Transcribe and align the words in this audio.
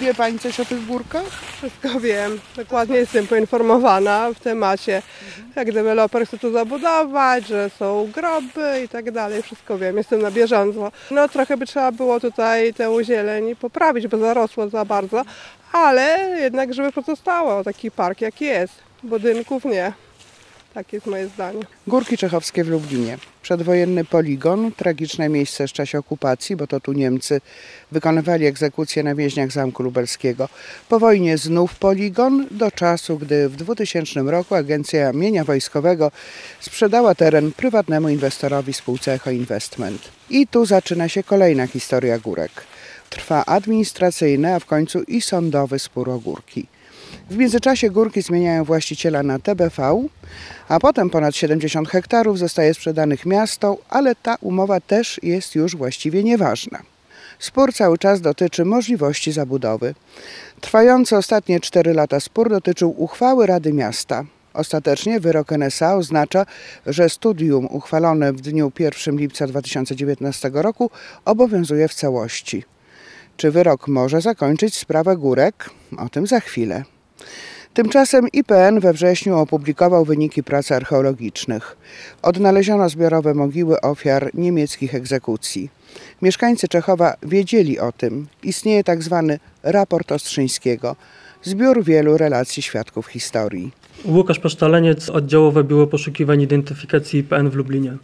Wie 0.00 0.14
Pani 0.14 0.38
coś 0.38 0.60
o 0.60 0.64
tych 0.64 0.86
górkach? 0.86 1.24
Wszystko 1.58 2.00
wiem. 2.00 2.40
Dokładnie 2.56 2.96
jestem 2.96 3.26
poinformowana 3.26 4.30
w 4.34 4.40
temacie, 4.40 5.02
jak 5.56 5.72
deweloper 5.72 6.26
chce 6.26 6.38
tu 6.38 6.52
zabudować, 6.52 7.46
że 7.46 7.70
są 7.70 8.10
groby 8.14 8.82
i 8.84 8.88
tak 8.88 9.10
dalej. 9.10 9.42
Wszystko 9.42 9.78
wiem. 9.78 9.96
Jestem 9.96 10.22
na 10.22 10.30
bieżąco. 10.30 10.92
No 11.10 11.28
trochę 11.28 11.56
by 11.56 11.66
trzeba 11.66 11.92
było 11.92 12.20
tutaj 12.20 12.74
tę 12.74 13.04
zieleń 13.04 13.56
poprawić, 13.56 14.08
bo 14.08 14.18
zarosło 14.18 14.68
za 14.68 14.84
bardzo, 14.84 15.22
ale 15.72 16.36
jednak 16.40 16.74
żeby 16.74 16.92
pozostało 16.92 17.64
taki 17.64 17.90
park 17.90 18.20
jaki 18.20 18.44
jest. 18.44 18.74
Budynków 19.02 19.64
nie. 19.64 19.92
Tak 20.76 20.92
jest 20.92 21.06
moje 21.06 21.28
zdanie. 21.28 21.60
Górki 21.86 22.16
Czechowskie 22.16 22.64
w 22.64 22.68
Lublinie. 22.68 23.18
Przedwojenny 23.42 24.04
poligon, 24.04 24.72
tragiczne 24.72 25.28
miejsce 25.28 25.68
w 25.68 25.72
czasie 25.72 25.98
okupacji, 25.98 26.56
bo 26.56 26.66
to 26.66 26.80
tu 26.80 26.92
Niemcy 26.92 27.40
wykonywali 27.92 28.46
egzekucje 28.46 29.02
na 29.02 29.14
więźniach 29.14 29.52
Zamku 29.52 29.82
Lubelskiego. 29.82 30.48
Po 30.88 30.98
wojnie 30.98 31.38
znów 31.38 31.74
poligon, 31.74 32.46
do 32.50 32.70
czasu, 32.70 33.18
gdy 33.18 33.48
w 33.48 33.56
2000 33.56 34.22
roku 34.22 34.54
Agencja 34.54 35.12
Mienia 35.12 35.44
Wojskowego 35.44 36.10
sprzedała 36.60 37.14
teren 37.14 37.52
prywatnemu 37.52 38.08
inwestorowi 38.08 38.72
spółce 38.72 39.12
Echo 39.12 39.30
Investment. 39.30 40.08
I 40.30 40.46
tu 40.46 40.66
zaczyna 40.66 41.08
się 41.08 41.22
kolejna 41.22 41.66
historia 41.66 42.18
górek. 42.18 42.52
Trwa 43.10 43.44
administracyjny, 43.44 44.54
a 44.54 44.60
w 44.60 44.66
końcu 44.66 45.02
i 45.02 45.20
sądowy 45.20 45.78
spór 45.78 46.10
o 46.10 46.18
górki. 46.18 46.66
W 47.30 47.36
międzyczasie 47.36 47.90
górki 47.90 48.22
zmieniają 48.22 48.64
właściciela 48.64 49.22
na 49.22 49.38
TBV, 49.38 50.08
a 50.68 50.80
potem 50.80 51.10
ponad 51.10 51.36
70 51.36 51.88
hektarów 51.88 52.38
zostaje 52.38 52.74
sprzedanych 52.74 53.26
miasto, 53.26 53.78
ale 53.88 54.14
ta 54.14 54.36
umowa 54.40 54.80
też 54.80 55.20
jest 55.22 55.54
już 55.54 55.76
właściwie 55.76 56.24
nieważna. 56.24 56.82
Spór 57.38 57.74
cały 57.74 57.98
czas 57.98 58.20
dotyczy 58.20 58.64
możliwości 58.64 59.32
zabudowy. 59.32 59.94
Trwający 60.60 61.16
ostatnie 61.16 61.60
4 61.60 61.94
lata 61.94 62.20
spór 62.20 62.50
dotyczył 62.50 63.02
uchwały 63.02 63.46
Rady 63.46 63.72
Miasta. 63.72 64.24
Ostatecznie 64.54 65.20
wyrok 65.20 65.52
NSA 65.52 65.96
oznacza, 65.96 66.46
że 66.86 67.08
studium 67.08 67.66
uchwalone 67.66 68.32
w 68.32 68.40
dniu 68.40 68.72
1 68.78 69.16
lipca 69.16 69.46
2019 69.46 70.50
roku 70.54 70.90
obowiązuje 71.24 71.88
w 71.88 71.94
całości. 71.94 72.64
Czy 73.36 73.50
wyrok 73.50 73.88
może 73.88 74.20
zakończyć 74.20 74.74
sprawę 74.76 75.16
górek? 75.16 75.70
O 75.98 76.08
tym 76.08 76.26
za 76.26 76.40
chwilę. 76.40 76.95
Tymczasem 77.74 78.28
IPN 78.32 78.80
we 78.80 78.92
wrześniu 78.92 79.38
opublikował 79.38 80.04
wyniki 80.04 80.42
prac 80.42 80.72
archeologicznych. 80.72 81.76
Odnaleziono 82.22 82.88
zbiorowe 82.88 83.34
mogiły 83.34 83.80
ofiar 83.80 84.30
niemieckich 84.34 84.94
egzekucji. 84.94 85.70
Mieszkańcy 86.22 86.68
Czechowa 86.68 87.14
wiedzieli 87.22 87.78
o 87.78 87.92
tym. 87.92 88.26
Istnieje 88.42 88.84
tak 88.84 89.02
zwany 89.02 89.38
raport 89.62 90.12
Ostrzyńskiego, 90.12 90.96
zbiór 91.42 91.84
wielu 91.84 92.16
relacji 92.18 92.62
świadków 92.62 93.06
historii. 93.06 93.72
Łukasz 94.04 94.38
Pasztaleniec, 94.38 95.10
oddziałowe 95.10 95.64
Biuro 95.64 95.86
Poszukiwań 95.86 96.42
Identyfikacji 96.42 97.20
IPN 97.20 97.50
w 97.50 97.54
Lublinie. 97.54 97.96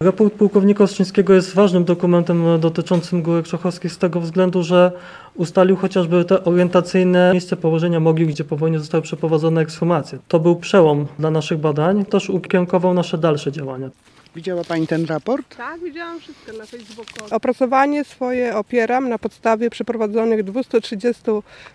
Raport 0.00 0.34
pułkownika 0.34 0.84
Ostrzyńskiego 0.84 1.34
jest 1.34 1.54
ważnym 1.54 1.84
dokumentem 1.84 2.60
dotyczącym 2.60 3.22
górek 3.22 3.46
czechowskich 3.46 3.92
z 3.92 3.98
tego 3.98 4.20
względu, 4.20 4.62
że 4.62 4.92
ustalił 5.34 5.76
chociażby 5.76 6.24
te 6.24 6.44
orientacyjne 6.44 7.30
miejsce 7.32 7.56
położenia 7.56 8.00
mogil, 8.00 8.26
gdzie 8.26 8.44
po 8.44 8.56
wojnie 8.56 8.78
zostały 8.78 9.02
przeprowadzone 9.02 9.60
ekshumacje. 9.60 10.18
To 10.28 10.40
był 10.40 10.56
przełom 10.56 11.06
dla 11.18 11.30
naszych 11.30 11.58
badań, 11.58 12.04
też 12.04 12.30
ukierunkował 12.30 12.94
nasze 12.94 13.18
dalsze 13.18 13.52
działania. 13.52 13.90
Widziała 14.36 14.64
Pani 14.64 14.86
ten 14.86 15.04
raport? 15.04 15.56
Tak, 15.56 15.80
widziałam 15.80 16.20
wszystko 16.20 16.52
na 16.52 16.66
Facebooku. 16.66 17.26
Opracowanie 17.30 18.04
swoje 18.04 18.56
opieram 18.56 19.08
na 19.08 19.18
podstawie 19.18 19.70
przeprowadzonych 19.70 20.44
230 20.44 21.22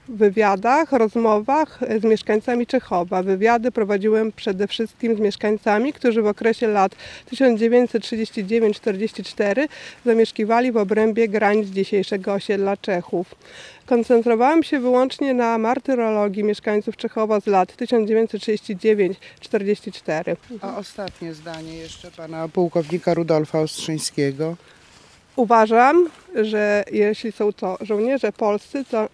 wywiadach, 0.08 0.92
rozmowach 0.92 1.80
z 2.02 2.04
mieszkańcami 2.04 2.68
Czechowa. 2.68 3.24
Wywiady 3.24 3.72
prowadziłem 3.72 4.32
przede 4.32 4.68
wszystkim 4.68 5.18
z 5.18 5.20
mieszkańcami, 5.20 5.94
którzy 5.94 6.22
w 6.22 6.28
okresie 6.28 6.68
lat 6.68 6.96
1939-44 7.34 9.68
zamieszkiwali 10.06 10.72
w 10.72 10.78
obrębie 10.78 11.28
granic 11.28 11.70
dzisiejszego 11.70 12.34
osiedla 12.34 12.78
Czechów. 12.78 13.36
Koncentrowałem 13.92 14.64
się 14.64 14.80
wyłącznie 14.80 15.34
na 15.34 15.58
martyrologii 15.58 16.44
mieszkańców 16.44 16.98
Czechowa 16.98 17.40
z 17.40 17.48
lat 17.48 17.76
1939-44. 17.76 20.36
A 20.62 20.78
ostatnie 20.78 21.34
zdanie 21.34 21.78
jeszcze 21.78 22.12
pana 22.12 22.48
pułkownika 22.48 23.14
Rudolfa 23.14 23.60
Ostrzyńskiego. 23.60 24.56
Uważam, 25.36 26.10
że 26.36 26.84
jeśli 26.92 27.32
są 27.32 27.54
to 27.54 27.78
żołnierze 27.82 28.32
polscy, 28.32 28.86
to 28.86 29.10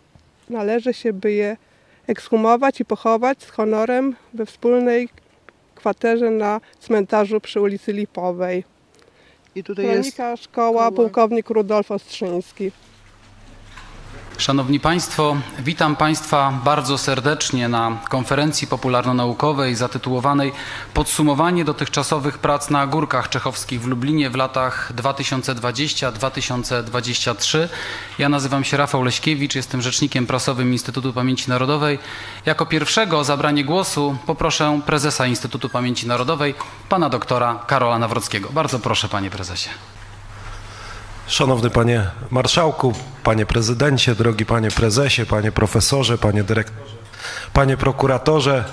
należy 0.49 0.93
się 0.93 1.13
by 1.13 1.31
je 1.31 1.57
ekshumować 2.07 2.79
i 2.79 2.85
pochować 2.85 3.43
z 3.43 3.49
honorem 3.49 4.15
we 4.33 4.45
wspólnej 4.45 5.09
kwaterze 5.75 6.31
na 6.31 6.61
cmentarzu 6.79 7.41
przy 7.41 7.61
ulicy 7.61 7.93
Lipowej. 7.93 8.63
I 9.55 9.63
tutaj 9.63 9.85
jest 9.85 9.95
Kronika 9.95 10.37
Szkoła, 10.37 10.83
szkoła. 10.83 10.91
pułkownik 10.91 11.49
Rudolf 11.49 11.91
Ostrzyński. 11.91 12.71
Szanowni 14.37 14.79
Państwo, 14.79 15.37
witam 15.59 15.95
Państwa 15.95 16.53
bardzo 16.63 16.97
serdecznie 16.97 17.67
na 17.67 17.97
konferencji 18.09 18.67
popularno-naukowej 18.67 19.75
zatytułowanej 19.75 20.51
Podsumowanie 20.93 21.65
dotychczasowych 21.65 22.37
prac 22.37 22.69
na 22.69 22.87
górkach 22.87 23.29
czechowskich 23.29 23.81
w 23.81 23.87
Lublinie 23.87 24.29
w 24.29 24.35
latach 24.35 24.93
2020-2023. 24.95 27.67
Ja 28.19 28.29
nazywam 28.29 28.63
się 28.63 28.77
Rafał 28.77 29.03
Leśkiewicz, 29.03 29.55
jestem 29.55 29.81
rzecznikiem 29.81 30.27
prasowym 30.27 30.71
Instytutu 30.71 31.13
Pamięci 31.13 31.49
Narodowej. 31.49 31.99
Jako 32.45 32.65
pierwszego 32.65 33.19
o 33.19 33.23
zabranie 33.23 33.65
głosu 33.65 34.17
poproszę 34.25 34.81
prezesa 34.85 35.27
Instytutu 35.27 35.69
Pamięci 35.69 36.07
Narodowej, 36.07 36.55
pana 36.89 37.09
doktora 37.09 37.59
Karola 37.67 37.99
Nawrockiego. 37.99 38.49
Bardzo 38.49 38.79
proszę, 38.79 39.09
panie 39.09 39.29
prezesie. 39.29 39.69
Szanowny 41.27 41.69
panie 41.69 42.07
marszałku, 42.31 42.93
panie 43.23 43.45
prezydencie, 43.45 44.15
drogi 44.15 44.45
panie 44.45 44.71
prezesie, 44.71 45.25
panie 45.25 45.51
profesorze, 45.51 46.17
panie 46.17 46.43
dyrektorze, 46.43 46.95
panie 47.53 47.77
prokuratorze, 47.77 48.63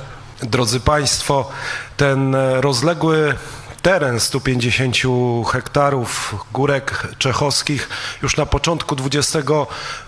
drodzy 0.42 0.80
państwo, 0.80 1.50
ten 1.96 2.36
rozległy 2.54 3.34
teren 3.82 4.20
150 4.20 4.96
hektarów 5.52 6.34
górek 6.52 7.08
czechowskich 7.18 7.88
już 8.22 8.36
na 8.36 8.46
początku 8.46 8.96
XX 9.04 9.48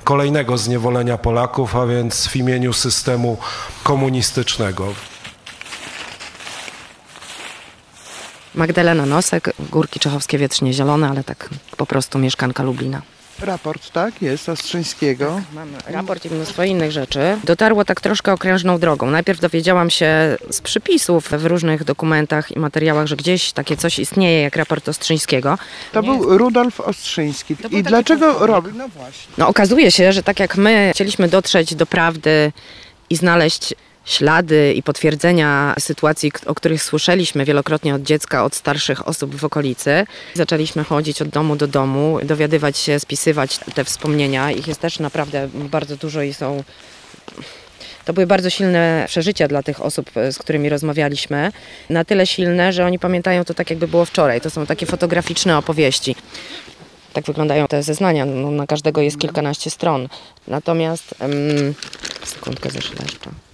kolejnego 0.04 0.58
zniewolenia 0.58 1.18
Polaków, 1.18 1.76
a 1.76 1.86
więc 1.86 2.28
w 2.28 2.36
imieniu 2.36 2.74
systemu 2.74 3.38
komunistycznego. 3.84 4.94
Magdalena 8.56 9.06
Nosek, 9.06 9.54
Górki 9.60 10.00
Czechowskie 10.00 10.38
Wietrznie 10.38 10.74
Zielone, 10.74 11.10
ale 11.10 11.24
tak 11.24 11.50
po 11.78 11.86
prostu 11.86 12.20
mieszkanka 12.20 12.64
Lublina. 12.64 13.02
Raport, 13.40 13.92
tak, 13.92 14.22
jest 14.22 14.50
Ostrzyńskiego. 14.50 15.42
Mamy 15.54 15.72
raport 15.88 16.26
i 16.26 16.30
mnóstwo 16.30 16.64
innych 16.64 16.92
rzeczy. 16.92 17.38
Dotarło 17.44 17.86
tak 17.86 18.02
troszkę 18.02 18.34
okrężną 18.34 18.80
drogą. 18.80 19.10
Najpierw 19.12 19.40
dowiedziałam 19.40 19.90
się 19.90 20.38
z 20.50 20.62
przypisów 20.62 21.30
w 21.30 21.46
różnych 21.46 21.84
dokumentach 21.84 22.52
i 22.52 22.60
materiałach, 22.60 23.08
że 23.08 23.16
gdzieś 23.16 23.52
takie 23.52 23.78
coś 23.78 24.00
istnieje 24.00 24.42
jak 24.42 24.56
raport 24.56 24.90
Ostrzyńskiego. 24.90 25.58
To 25.92 26.02
Nie 26.02 26.08
był 26.08 26.38
Rudolf 26.38 26.80
Ostrzyński. 26.80 27.56
I 27.72 27.84
dlaczego 27.84 28.48
robił? 28.48 28.74
No 28.76 28.88
właśnie. 28.88 29.34
No 29.38 29.48
okazuje 29.48 29.92
się, 29.92 30.14
że 30.14 30.24
tak 30.24 30.40
jak 30.40 30.58
my 30.58 30.92
chcieliśmy 30.94 31.28
dotrzeć 31.28 31.76
do 31.76 31.86
prawdy 31.86 32.52
i 33.10 33.16
znaleźć 33.16 33.74
ślady 34.06 34.74
i 34.74 34.84
potwierdzenia 34.84 35.76
sytuacji, 35.80 36.32
o 36.46 36.56
których 36.56 36.84
słyszeliśmy 36.84 37.46
wielokrotnie 37.46 37.96
od 37.96 38.02
dziecka, 38.02 38.46
od 38.46 38.56
starszych 38.56 39.08
osób 39.08 39.36
w 39.36 39.46
okolicy. 39.46 40.06
Zaczęliśmy 40.34 40.84
chodzić 40.84 41.22
od 41.22 41.30
domu 41.30 41.56
do 41.56 41.68
domu, 41.68 42.20
dowiadywać 42.24 42.78
się, 42.78 43.00
spisywać 43.00 43.58
te 43.58 43.84
wspomnienia. 43.84 44.52
Ich 44.52 44.68
jest 44.68 44.82
też 44.82 45.00
naprawdę 45.00 45.50
bardzo 45.54 45.96
dużo 45.96 46.22
i 46.22 46.34
są 46.34 46.64
to 48.06 48.14
były 48.14 48.28
bardzo 48.28 48.50
silne 48.50 49.06
przeżycia 49.08 49.48
dla 49.48 49.64
tych 49.64 49.82
osób, 49.82 50.18
e, 50.18 50.32
z 50.32 50.38
którymi 50.38 50.70
rozmawialiśmy. 50.70 51.52
Na 51.90 52.06
tyle 52.06 52.28
silne, 52.28 52.74
że 52.74 52.86
oni 52.86 53.00
pamiętają 53.00 53.46
to 53.46 53.54
tak, 53.54 53.70
jakby 53.70 53.88
było 53.88 54.06
wczoraj. 54.06 54.42
To 54.42 54.50
są 54.50 54.66
takie 54.66 54.86
fotograficzne 54.86 55.58
opowieści. 55.58 56.16
Tak 57.14 57.26
wyglądają 57.26 57.68
te 57.68 57.84
zeznania. 57.84 58.26
No, 58.26 58.52
na 58.52 58.68
każdego 58.68 59.02
jest 59.02 59.20
kilkanaście 59.20 59.70
stron. 59.70 60.08
Natomiast. 60.48 61.16
em, 61.20 61.74
sekundkę 62.24 62.70
zeszła 62.70 62.96
jeszcze. 63.04 63.45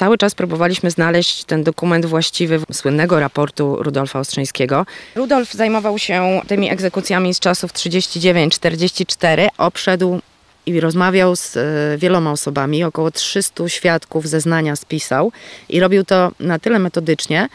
Cały 0.00 0.18
czas 0.18 0.34
próbowaliśmy 0.34 0.90
znaleźć 0.90 1.44
ten 1.44 1.64
dokument 1.64 2.06
właściwy 2.06 2.60
słynnego 2.72 3.20
raportu 3.20 3.76
Rudolfa 3.82 4.18
Ostrzyńskiego. 4.18 4.86
Rudolf 5.14 5.52
zajmował 5.52 5.98
się 5.98 6.40
tymi 6.46 6.70
egzekucjami 6.70 7.34
z 7.34 7.40
czasów 7.40 7.72
39-44. 7.72 9.48
Obszedł 9.58 10.20
i 10.66 10.80
rozmawiał 10.80 11.36
z 11.36 11.56
e, 11.56 11.62
wieloma 11.98 12.32
osobami. 12.32 12.84
Około 12.84 13.10
300 13.10 13.68
świadków 13.68 14.28
zeznania 14.28 14.76
spisał 14.76 15.32
i 15.68 15.80
robił 15.80 16.04
to 16.04 16.32
na 16.40 16.58
tyle 16.58 16.78
metodycznie, 16.78 17.48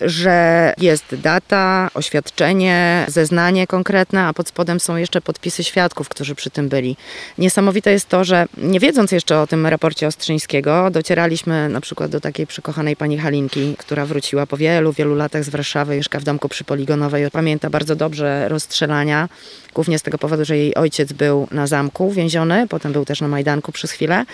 że 0.00 0.74
jest 0.78 1.14
data, 1.14 1.90
oświadczenie, 1.94 3.04
zeznanie 3.08 3.66
konkretne, 3.66 4.24
a 4.24 4.32
pod 4.32 4.48
spodem 4.48 4.80
są 4.80 4.96
jeszcze 4.96 5.20
podpisy 5.20 5.64
świadków, 5.64 6.08
którzy 6.08 6.34
przy 6.34 6.50
tym 6.50 6.68
byli. 6.68 6.96
Niesamowite 7.38 7.92
jest 7.92 8.08
to, 8.08 8.24
że 8.24 8.46
nie 8.58 8.80
wiedząc 8.80 9.12
jeszcze 9.12 9.40
o 9.40 9.46
tym 9.46 9.66
raporcie 9.66 10.06
Ostrzyńskiego, 10.06 10.90
docieraliśmy 10.90 11.68
na 11.68 11.80
przykład 11.80 12.10
do 12.10 12.20
takiej 12.20 12.46
przykochanej 12.46 12.96
pani 12.96 13.18
Halinki, 13.18 13.74
która 13.78 14.06
wróciła 14.06 14.46
po 14.46 14.56
wielu, 14.56 14.92
wielu 14.92 15.14
latach 15.14 15.44
z 15.44 15.48
Warszawy, 15.48 15.96
mieszka 15.96 16.20
w 16.20 16.24
domku 16.24 16.48
przy 16.48 16.64
Poligonowej. 16.64 17.30
Pamięta 17.30 17.70
bardzo 17.70 17.96
dobrze 17.96 18.48
rozstrzelania, 18.48 19.28
głównie 19.74 19.98
z 19.98 20.02
tego 20.02 20.18
powodu, 20.18 20.44
że 20.44 20.56
jej 20.56 20.74
ojciec 20.74 21.12
był 21.12 21.48
na 21.50 21.66
zamku 21.66 22.10
więziony, 22.10 22.66
potem 22.68 22.92
był 22.92 23.04
też 23.04 23.20
na 23.20 23.28
Majdanku 23.28 23.72
przez 23.72 23.90
chwilę 23.92 24.24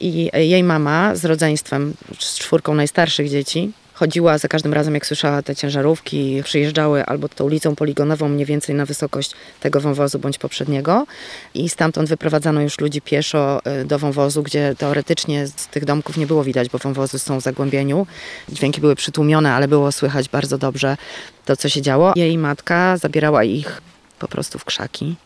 i 0.00 0.30
jej 0.34 0.62
mama 0.62 1.16
z 1.16 1.24
rodzeństwem, 1.24 1.94
z 2.18 2.38
czwórką 2.38 2.74
najstarszych 2.74 3.30
dzieci, 3.30 3.72
chodziła 3.96 4.38
za 4.38 4.48
każdym 4.48 4.74
razem, 4.74 4.94
jak 4.94 5.06
słyszała 5.06 5.42
te 5.42 5.56
ciężarówki, 5.56 6.42
przyjeżdżały 6.44 7.04
albo 7.04 7.28
tą 7.28 7.44
ulicą 7.44 7.76
poligonową 7.76 8.28
mniej 8.28 8.46
więcej 8.46 8.74
na 8.74 8.86
wysokość 8.86 9.30
tego 9.60 9.80
wąwozu 9.80 10.18
bądź 10.18 10.38
poprzedniego 10.38 11.06
i 11.54 11.68
stamtąd 11.68 12.08
wyprowadzano 12.08 12.60
już 12.60 12.80
ludzi 12.80 13.00
pieszo 13.00 13.60
y, 13.80 13.84
do 13.84 13.98
wąwozu, 13.98 14.42
gdzie 14.42 14.74
teoretycznie 14.78 15.46
z 15.46 15.66
tych 15.66 15.84
domków 15.84 16.16
nie 16.16 16.26
było 16.26 16.44
widać, 16.44 16.68
bo 16.68 16.78
wąwozy 16.78 17.18
są 17.18 17.40
w 17.40 17.42
zagłębieniu. 17.42 18.06
Dźwięki 18.48 18.80
były 18.80 18.94
przytłumione, 18.94 19.52
ale 19.52 19.68
było 19.68 19.92
słychać 19.92 20.28
bardzo 20.28 20.58
dobrze 20.58 20.96
to, 21.44 21.56
co 21.56 21.68
się 21.68 21.82
działo. 21.82 22.12
Jej 22.16 22.38
matka 22.38 22.96
zabierała 22.96 23.44
ich 23.44 23.82
po 24.18 24.28
prostu 24.28 24.58
w 24.58 24.64
krzaki 24.64 25.16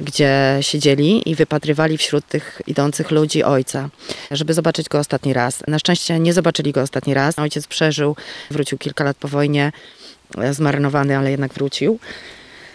gdzie 0.00 0.58
siedzieli 0.60 1.30
i 1.30 1.34
wypatrywali 1.34 1.98
wśród 1.98 2.26
tych 2.26 2.62
idących 2.66 3.10
ludzi 3.10 3.44
ojca, 3.44 3.88
żeby 4.30 4.54
zobaczyć 4.54 4.88
go 4.88 4.98
ostatni 4.98 5.32
raz. 5.32 5.62
Na 5.66 5.78
szczęście 5.78 6.18
nie 6.20 6.32
zobaczyli 6.32 6.72
go 6.72 6.82
ostatni 6.82 7.14
raz. 7.14 7.38
Ojciec 7.38 7.66
przeżył, 7.66 8.16
wrócił 8.50 8.78
kilka 8.78 9.04
lat 9.04 9.16
po 9.16 9.28
wojnie, 9.28 9.72
e, 10.38 10.54
zmarnowany, 10.54 11.18
ale 11.18 11.30
jednak 11.30 11.54
wrócił 11.54 11.98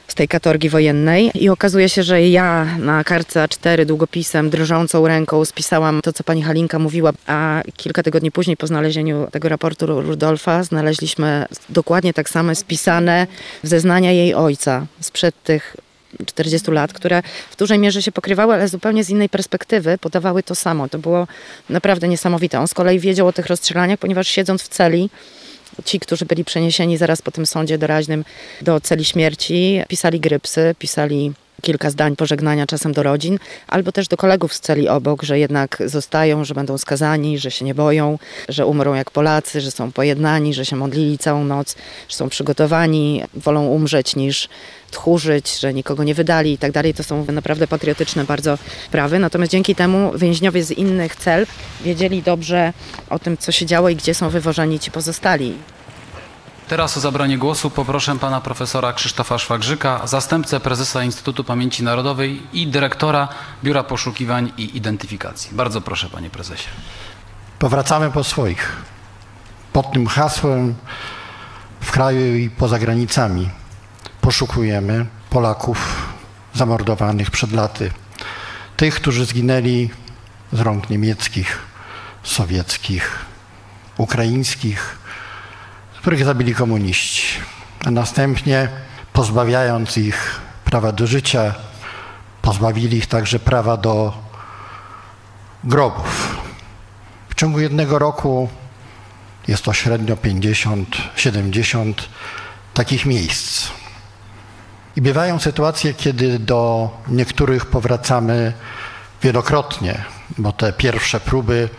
z 0.08 0.16
tej 0.16 0.28
katorgi 0.28 0.70
wojennej 0.70 1.32
i 1.36 1.50
okazuje 1.50 1.90
się, 1.90 2.04
że 2.04 2.28
ja 2.30 2.66
na 2.80 3.04
kartce 3.04 3.46
A4 3.46 3.86
długopisem, 3.86 4.50
drżącą 4.50 5.08
ręką 5.08 5.46
spisałam 5.46 6.02
to, 6.02 6.14
co 6.14 6.24
pani 6.24 6.44
Halinka 6.44 6.80
mówiła, 6.80 7.12
a 7.28 7.62
kilka 7.78 8.04
tygodni 8.04 8.32
później 8.32 8.58
po 8.58 8.68
znalezieniu 8.68 9.28
tego 9.32 9.50
raportu 9.50 9.86
Ru- 9.86 10.02
Rudolfa 10.02 10.64
znaleźliśmy 10.64 11.46
dokładnie 11.70 12.14
tak 12.14 12.30
same 12.30 12.56
spisane 12.56 13.28
zeznania 13.64 14.12
jej 14.12 14.34
ojca 14.34 14.86
sprzed 15.02 15.44
tych 15.44 15.76
40 16.26 16.72
lat, 16.72 16.94
które 16.94 17.22
w 17.52 17.56
dużej 17.56 17.80
mierze 17.80 18.02
się 18.02 18.12
pokrywały, 18.12 18.54
ale 18.54 18.68
zupełnie 18.68 19.04
z 19.04 19.10
innej 19.10 19.30
perspektywy 19.30 19.98
podawały 19.98 20.44
to 20.44 20.56
samo. 20.56 20.90
To 20.90 21.00
było 21.00 21.28
naprawdę 21.70 22.08
niesamowite. 22.08 22.60
On 22.60 22.68
z 22.68 22.74
kolei 22.74 23.00
wiedział 23.00 23.28
o 23.28 23.34
tych 23.34 23.48
rozstrzelaniach, 23.48 24.00
ponieważ 24.00 24.28
siedząc 24.28 24.64
w 24.64 24.68
celi, 24.68 25.10
ci, 25.86 26.00
którzy 26.00 26.26
byli 26.26 26.46
przeniesieni 26.46 26.98
zaraz 26.98 27.22
po 27.22 27.32
tym 27.32 27.46
sądzie 27.46 27.78
doraźnym 27.78 28.26
do 28.62 28.82
celi 28.82 29.06
śmierci, 29.06 29.82
pisali 29.88 30.20
grypsy, 30.20 30.76
pisali 30.80 31.34
kilka 31.64 31.90
zdań 31.90 32.16
pożegnania 32.16 32.68
czasem 32.68 32.94
do 32.94 33.04
rodzin, 33.04 33.40
albo 33.68 33.92
też 33.92 34.08
do 34.08 34.18
kolegów 34.18 34.54
z 34.54 34.60
celi 34.60 34.90
obok, 34.90 35.24
że 35.24 35.40
jednak 35.40 35.84
zostają, 35.86 36.44
że 36.46 36.54
będą 36.54 36.78
skazani, 36.78 37.40
że 37.40 37.52
się 37.52 37.66
nie 37.66 37.76
boją, 37.76 38.20
że 38.50 38.66
umrą 38.66 38.94
jak 38.94 39.12
Polacy, 39.12 39.62
że 39.62 39.72
są 39.72 39.92
pojednani, 39.92 40.54
że 40.54 40.66
się 40.66 40.76
modlili 40.76 41.18
całą 41.18 41.46
noc, 41.46 41.76
że 42.10 42.16
są 42.16 42.30
przygotowani, 42.30 43.24
wolą 43.34 43.66
umrzeć 43.68 44.16
niż 44.16 44.50
tchórzyć, 44.92 45.60
że 45.60 45.74
nikogo 45.74 46.04
nie 46.04 46.14
wydali 46.14 46.54
i 46.54 46.58
tak 46.58 46.72
dalej. 46.72 46.94
To 46.94 47.04
są 47.04 47.26
naprawdę 47.26 47.68
patriotyczne 47.68 48.24
bardzo 48.24 48.58
sprawy. 48.86 49.20
Natomiast 49.20 49.52
dzięki 49.52 49.76
temu 49.76 50.12
więźniowie 50.18 50.64
z 50.64 50.72
innych 50.72 51.16
cel 51.16 51.46
wiedzieli 51.84 52.22
dobrze 52.22 52.74
o 53.10 53.20
tym, 53.20 53.38
co 53.38 53.52
się 53.52 53.66
działo 53.66 53.90
i 53.90 53.96
gdzie 53.96 54.14
są 54.14 54.30
wywożeni 54.30 54.80
ci 54.80 54.92
pozostali. 54.92 55.54
Teraz 56.74 56.98
o 56.98 57.00
zabranie 57.00 57.38
głosu 57.38 57.70
poproszę 57.70 58.20
pana 58.20 58.42
profesora 58.42 58.94
Krzysztofa 58.94 59.38
Szwagrzyka, 59.38 60.08
zastępcę 60.08 60.60
prezesa 60.60 61.04
Instytutu 61.04 61.44
Pamięci 61.44 61.84
Narodowej 61.84 62.42
i 62.54 62.68
dyrektora 62.68 63.28
Biura 63.64 63.84
Poszukiwań 63.84 64.52
i 64.58 64.78
Identyfikacji. 64.78 65.56
Bardzo 65.56 65.82
proszę 65.82 66.10
panie 66.10 66.30
prezesie. 66.30 66.68
Powracamy 67.60 68.12
po 68.12 68.24
swoich. 68.24 68.76
Pod 69.74 69.92
tym 69.92 70.08
hasłem 70.08 70.76
w 71.82 71.92
kraju 71.92 72.36
i 72.36 72.50
poza 72.50 72.80
granicami 72.80 73.50
poszukujemy 74.22 75.06
Polaków 75.30 76.08
zamordowanych 76.54 77.32
przed 77.32 77.52
laty. 77.52 77.92
Tych, 78.78 78.96
którzy 78.96 79.26
zginęli 79.26 79.90
z 80.54 80.60
rąk 80.60 80.90
niemieckich, 80.90 81.60
sowieckich, 82.24 83.26
ukraińskich, 83.98 85.03
których 86.04 86.26
zabili 86.26 86.56
komuniści, 86.56 87.40
a 87.86 87.92
następnie 87.92 88.70
pozbawiając 89.14 89.98
ich 89.98 90.42
prawa 90.66 90.92
do 90.92 91.08
życia, 91.08 91.54
pozbawili 92.42 92.98
ich 92.98 93.08
także 93.08 93.40
prawa 93.40 93.78
do 93.78 94.14
grobów. 95.64 96.38
W 97.30 97.36
ciągu 97.36 97.60
jednego 97.60 98.00
roku 98.00 98.50
jest 99.48 99.64
to 99.64 99.74
średnio 99.74 100.16
50-70 100.16 101.94
takich 102.74 103.06
miejsc. 103.06 103.68
I 104.96 105.02
bywają 105.02 105.40
sytuacje, 105.40 105.94
kiedy 105.94 106.40
do 106.40 106.90
niektórych 107.08 107.66
powracamy 107.66 108.54
wielokrotnie, 109.22 110.04
bo 110.38 110.52
te 110.52 110.74
pierwsze 110.74 111.20
próby 111.20 111.70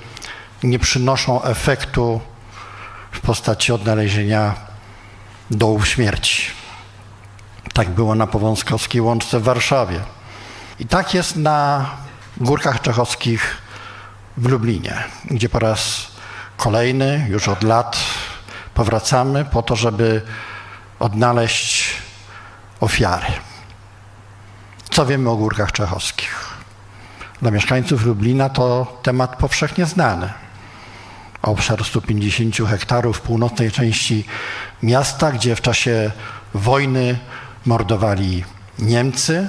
nie 0.62 0.78
przynoszą 0.78 1.42
efektu 1.42 2.20
postaci 3.24 3.72
odnalezienia 3.72 4.54
dołów 5.50 5.88
śmierci. 5.88 6.42
Tak 7.72 7.90
było 7.90 8.14
na 8.14 8.26
Powązkowskiej 8.26 9.00
Łączce 9.00 9.40
w 9.40 9.42
Warszawie. 9.42 10.00
I 10.78 10.86
tak 10.86 11.14
jest 11.14 11.36
na 11.36 11.90
Górkach 12.36 12.80
Czechowskich 12.80 13.56
w 14.36 14.48
Lublinie, 14.48 15.04
gdzie 15.30 15.48
po 15.48 15.58
raz 15.58 16.06
kolejny, 16.56 17.26
już 17.30 17.48
od 17.48 17.62
lat 17.62 17.96
powracamy 18.74 19.44
po 19.44 19.62
to, 19.62 19.76
żeby 19.76 20.22
odnaleźć 20.98 21.94
ofiary. 22.80 23.32
Co 24.90 25.06
wiemy 25.06 25.30
o 25.30 25.36
Górkach 25.36 25.72
Czechowskich? 25.72 26.48
Dla 27.42 27.50
mieszkańców 27.50 28.04
Lublina 28.04 28.48
to 28.48 28.98
temat 29.02 29.36
powszechnie 29.36 29.86
znany. 29.86 30.43
Obszar 31.44 31.84
150 31.84 32.56
hektarów 32.68 33.16
w 33.16 33.20
północnej 33.20 33.70
części 33.70 34.24
miasta, 34.82 35.32
gdzie 35.32 35.56
w 35.56 35.60
czasie 35.60 36.10
wojny 36.54 37.18
mordowali 37.66 38.44
Niemcy, 38.78 39.48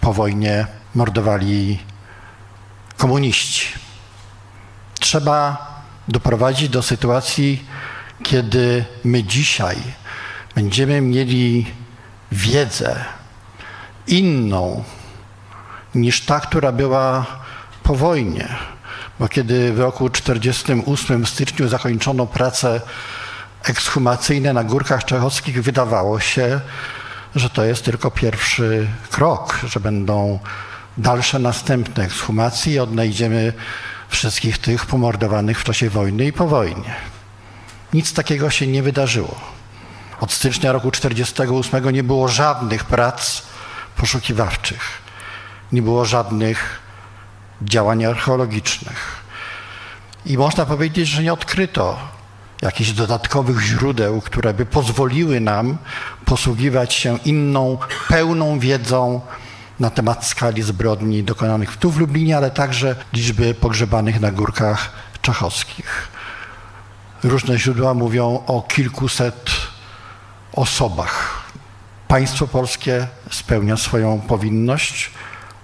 po 0.00 0.12
wojnie 0.12 0.66
mordowali 0.94 1.78
komuniści. 2.96 3.66
Trzeba 5.00 5.66
doprowadzić 6.08 6.68
do 6.68 6.82
sytuacji, 6.82 7.64
kiedy 8.22 8.84
my 9.04 9.24
dzisiaj 9.24 9.76
będziemy 10.54 11.00
mieli 11.00 11.66
wiedzę 12.32 13.04
inną 14.06 14.84
niż 15.94 16.20
ta, 16.20 16.40
która 16.40 16.72
była 16.72 17.26
po 17.82 17.94
wojnie. 17.94 18.75
Bo 19.18 19.28
kiedy 19.28 19.72
w 19.72 19.80
roku 19.80 20.10
1948 20.10 21.24
w 21.24 21.28
styczniu 21.28 21.68
zakończono 21.68 22.26
prace 22.26 22.80
ekshumacyjne 23.64 24.52
na 24.52 24.64
Górkach 24.64 25.04
Czechowskich, 25.04 25.62
wydawało 25.62 26.20
się, 26.20 26.60
że 27.34 27.50
to 27.50 27.64
jest 27.64 27.84
tylko 27.84 28.10
pierwszy 28.10 28.88
krok, 29.10 29.60
że 29.66 29.80
będą 29.80 30.38
dalsze 30.98 31.38
następne 31.38 32.04
ekshumacje 32.04 32.74
i 32.74 32.78
odnajdziemy 32.78 33.52
wszystkich 34.08 34.58
tych 34.58 34.86
pomordowanych 34.86 35.60
w 35.60 35.64
czasie 35.64 35.90
wojny 35.90 36.24
i 36.24 36.32
po 36.32 36.46
wojnie. 36.46 36.94
Nic 37.92 38.12
takiego 38.12 38.50
się 38.50 38.66
nie 38.66 38.82
wydarzyło. 38.82 39.40
Od 40.20 40.32
stycznia 40.32 40.72
roku 40.72 40.90
1948 40.90 41.94
nie 41.94 42.02
było 42.02 42.28
żadnych 42.28 42.84
prac 42.84 43.42
poszukiwawczych, 43.96 44.80
nie 45.72 45.82
było 45.82 46.04
żadnych 46.04 46.85
działań 47.62 48.04
archeologicznych. 48.04 49.26
I 50.26 50.38
można 50.38 50.66
powiedzieć, 50.66 51.08
że 51.08 51.22
nie 51.22 51.32
odkryto 51.32 51.98
jakichś 52.62 52.90
dodatkowych 52.90 53.60
źródeł, 53.60 54.20
które 54.20 54.54
by 54.54 54.66
pozwoliły 54.66 55.40
nam 55.40 55.76
posługiwać 56.24 56.94
się 56.94 57.18
inną, 57.24 57.78
pełną 58.08 58.58
wiedzą 58.58 59.20
na 59.80 59.90
temat 59.90 60.26
skali 60.26 60.62
zbrodni 60.62 61.22
dokonanych 61.22 61.76
tu 61.76 61.90
w 61.90 61.98
Lublinie, 61.98 62.36
ale 62.36 62.50
także 62.50 62.96
liczby 63.12 63.54
pogrzebanych 63.54 64.20
na 64.20 64.30
górkach 64.30 64.92
czachowskich. 65.22 66.08
Różne 67.22 67.58
źródła 67.58 67.94
mówią 67.94 68.42
o 68.46 68.62
kilkuset 68.62 69.50
osobach. 70.52 71.44
Państwo 72.08 72.46
polskie 72.46 73.06
spełnia 73.30 73.76
swoją 73.76 74.20
powinność, 74.20 75.10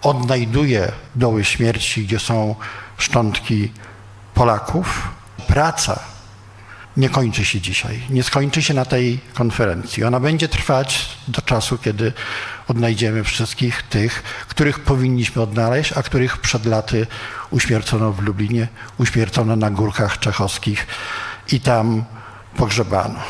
odnajduje 0.02 0.92
doły 1.14 1.44
śmierci, 1.44 2.04
gdzie 2.04 2.18
są 2.18 2.54
szczątki 2.98 3.72
Polaków. 4.34 5.08
Praca 5.46 6.00
nie 6.96 7.08
kończy 7.08 7.44
się 7.44 7.60
dzisiaj, 7.60 8.02
nie 8.10 8.22
skończy 8.22 8.62
się 8.62 8.74
na 8.74 8.84
tej 8.84 9.20
konferencji. 9.34 10.04
Ona 10.04 10.20
będzie 10.20 10.48
trwać 10.48 11.08
do 11.28 11.42
czasu, 11.42 11.78
kiedy 11.78 12.12
odnajdziemy 12.68 13.24
wszystkich 13.24 13.82
tych, 13.82 14.22
których 14.48 14.80
powinniśmy 14.80 15.42
odnaleźć, 15.42 15.92
a 15.92 16.02
których 16.02 16.38
przed 16.38 16.66
laty 16.66 17.06
uśmiercono 17.50 18.12
w 18.12 18.22
Lublinie, 18.22 18.68
uśmiercono 18.98 19.56
na 19.56 19.70
górkach 19.70 20.18
czechowskich 20.18 20.86
i 21.52 21.60
tam 21.60 22.04
pogrzebano. 22.56 23.20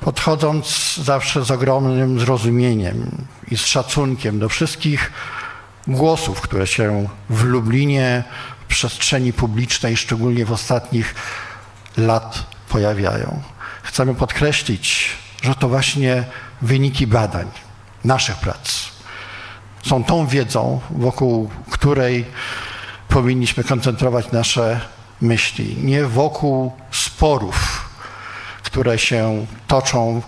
Podchodząc 0.00 0.94
zawsze 0.96 1.44
z 1.44 1.50
ogromnym 1.50 2.20
zrozumieniem 2.20 3.10
i 3.50 3.56
z 3.56 3.66
szacunkiem 3.66 4.38
do 4.38 4.48
wszystkich 4.48 5.12
głosów, 5.88 6.40
które 6.40 6.66
się 6.66 7.08
w 7.30 7.42
Lublinie, 7.42 8.24
w 8.60 8.66
przestrzeni 8.66 9.32
publicznej, 9.32 9.96
szczególnie 9.96 10.44
w 10.44 10.52
ostatnich 10.52 11.14
lat 11.96 12.46
pojawiają. 12.68 13.42
Chcemy 13.82 14.14
podkreślić, 14.14 15.10
że 15.42 15.54
to 15.54 15.68
właśnie 15.68 16.24
wyniki 16.62 17.06
badań, 17.06 17.46
naszych 18.04 18.36
prac, 18.36 18.88
są 19.86 20.04
tą 20.04 20.26
wiedzą, 20.26 20.80
wokół 20.90 21.50
której 21.70 22.24
powinniśmy 23.08 23.64
koncentrować 23.64 24.32
nasze 24.32 24.80
myśli, 25.20 25.76
nie 25.82 26.04
wokół 26.04 26.72
sporów, 26.90 27.88
które 28.62 28.98
się 28.98 29.46
toczą, 29.66 30.22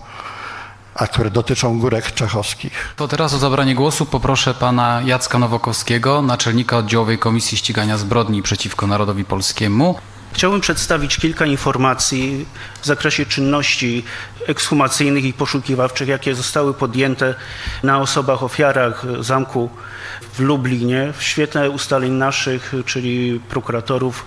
a 0.95 1.07
które 1.07 1.31
dotyczą 1.31 1.79
górek 1.79 2.11
czechowskich. 2.11 2.93
To 2.95 3.07
teraz 3.07 3.33
o 3.33 3.39
zabranie 3.39 3.75
głosu 3.75 4.05
poproszę 4.05 4.53
pana 4.53 5.01
Jacka 5.05 5.39
Nowakowskiego, 5.39 6.21
naczelnika 6.21 6.77
oddziałowej 6.77 7.17
Komisji 7.17 7.57
Ścigania 7.57 7.97
Zbrodni 7.97 8.41
przeciwko 8.41 8.87
Narodowi 8.87 9.25
Polskiemu. 9.25 9.99
Chciałbym 10.33 10.61
przedstawić 10.61 11.17
kilka 11.17 11.45
informacji 11.45 12.45
w 12.81 12.85
zakresie 12.85 13.25
czynności 13.25 14.03
ekshumacyjnych 14.47 15.23
i 15.23 15.33
poszukiwawczych, 15.33 16.07
jakie 16.07 16.35
zostały 16.35 16.73
podjęte 16.73 17.35
na 17.83 17.99
osobach 17.99 18.43
ofiarach 18.43 19.05
zamku 19.19 19.69
w 20.33 20.39
Lublinie 20.39 21.13
w 21.17 21.23
świetle 21.23 21.69
ustaleń 21.69 22.11
naszych, 22.11 22.73
czyli 22.85 23.39
prokuratorów 23.49 24.25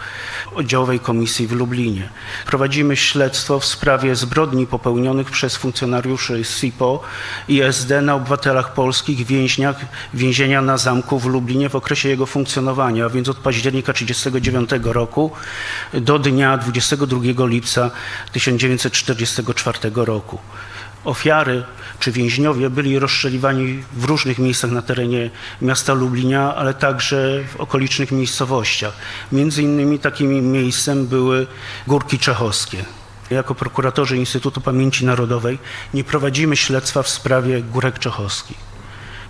oddziałowej 0.55 1.01
komisji 1.01 1.47
w 1.47 1.53
Lublinie. 1.53 2.09
Prowadzimy 2.47 2.97
śledztwo 2.97 3.61
w 3.61 3.65
sprawie 3.65 4.17
zbrodni 4.17 4.67
popełnionych 4.67 5.31
przez 5.31 5.57
funkcjonariuszy 5.57 6.45
SIPO 6.45 7.03
i 7.49 7.63
SD 7.63 8.01
na 8.01 8.15
obywatelach 8.15 8.75
polskich 8.75 9.27
więźniach 9.27 9.77
więzienia 10.15 10.63
na 10.63 10.79
zamku 10.79 11.19
w 11.19 11.27
Lublinie 11.27 11.69
w 11.69 11.77
okresie 11.77 12.09
jego 12.09 12.27
funkcjonowania, 12.27 13.09
więc 13.09 13.29
od 13.29 13.37
października 13.37 13.93
1939 13.93 14.95
roku 14.95 15.31
do 15.93 16.19
dnia 16.19 16.57
22 16.59 17.47
lipca 17.47 17.91
1944 18.33 19.79
roku. 19.95 20.39
Ofiary 21.05 21.65
czy 22.01 22.13
więźniowie 22.13 22.71
byli 22.71 22.99
rozstrzeliwani 22.99 23.85
w 23.93 24.05
różnych 24.05 24.39
miejscach 24.39 24.71
na 24.71 24.83
terenie 24.83 25.31
miasta 25.63 25.93
Lublinia, 25.93 26.55
ale 26.55 26.75
także 26.75 27.45
w 27.49 27.61
okolicznych 27.61 28.13
miejscowościach. 28.13 28.97
Między 29.33 29.63
innymi 29.63 29.99
takim 29.99 30.53
miejscem 30.53 31.07
były 31.07 31.47
Górki 31.87 32.19
Czechowskie. 32.19 32.85
Jako 33.31 33.55
prokuratorzy 33.55 34.17
Instytutu 34.17 34.61
Pamięci 34.61 35.05
Narodowej 35.05 35.59
nie 35.95 36.05
prowadzimy 36.05 36.57
śledztwa 36.57 37.03
w 37.03 37.09
sprawie 37.09 37.63
Górek 37.63 37.99
Czechowskich. 37.99 38.74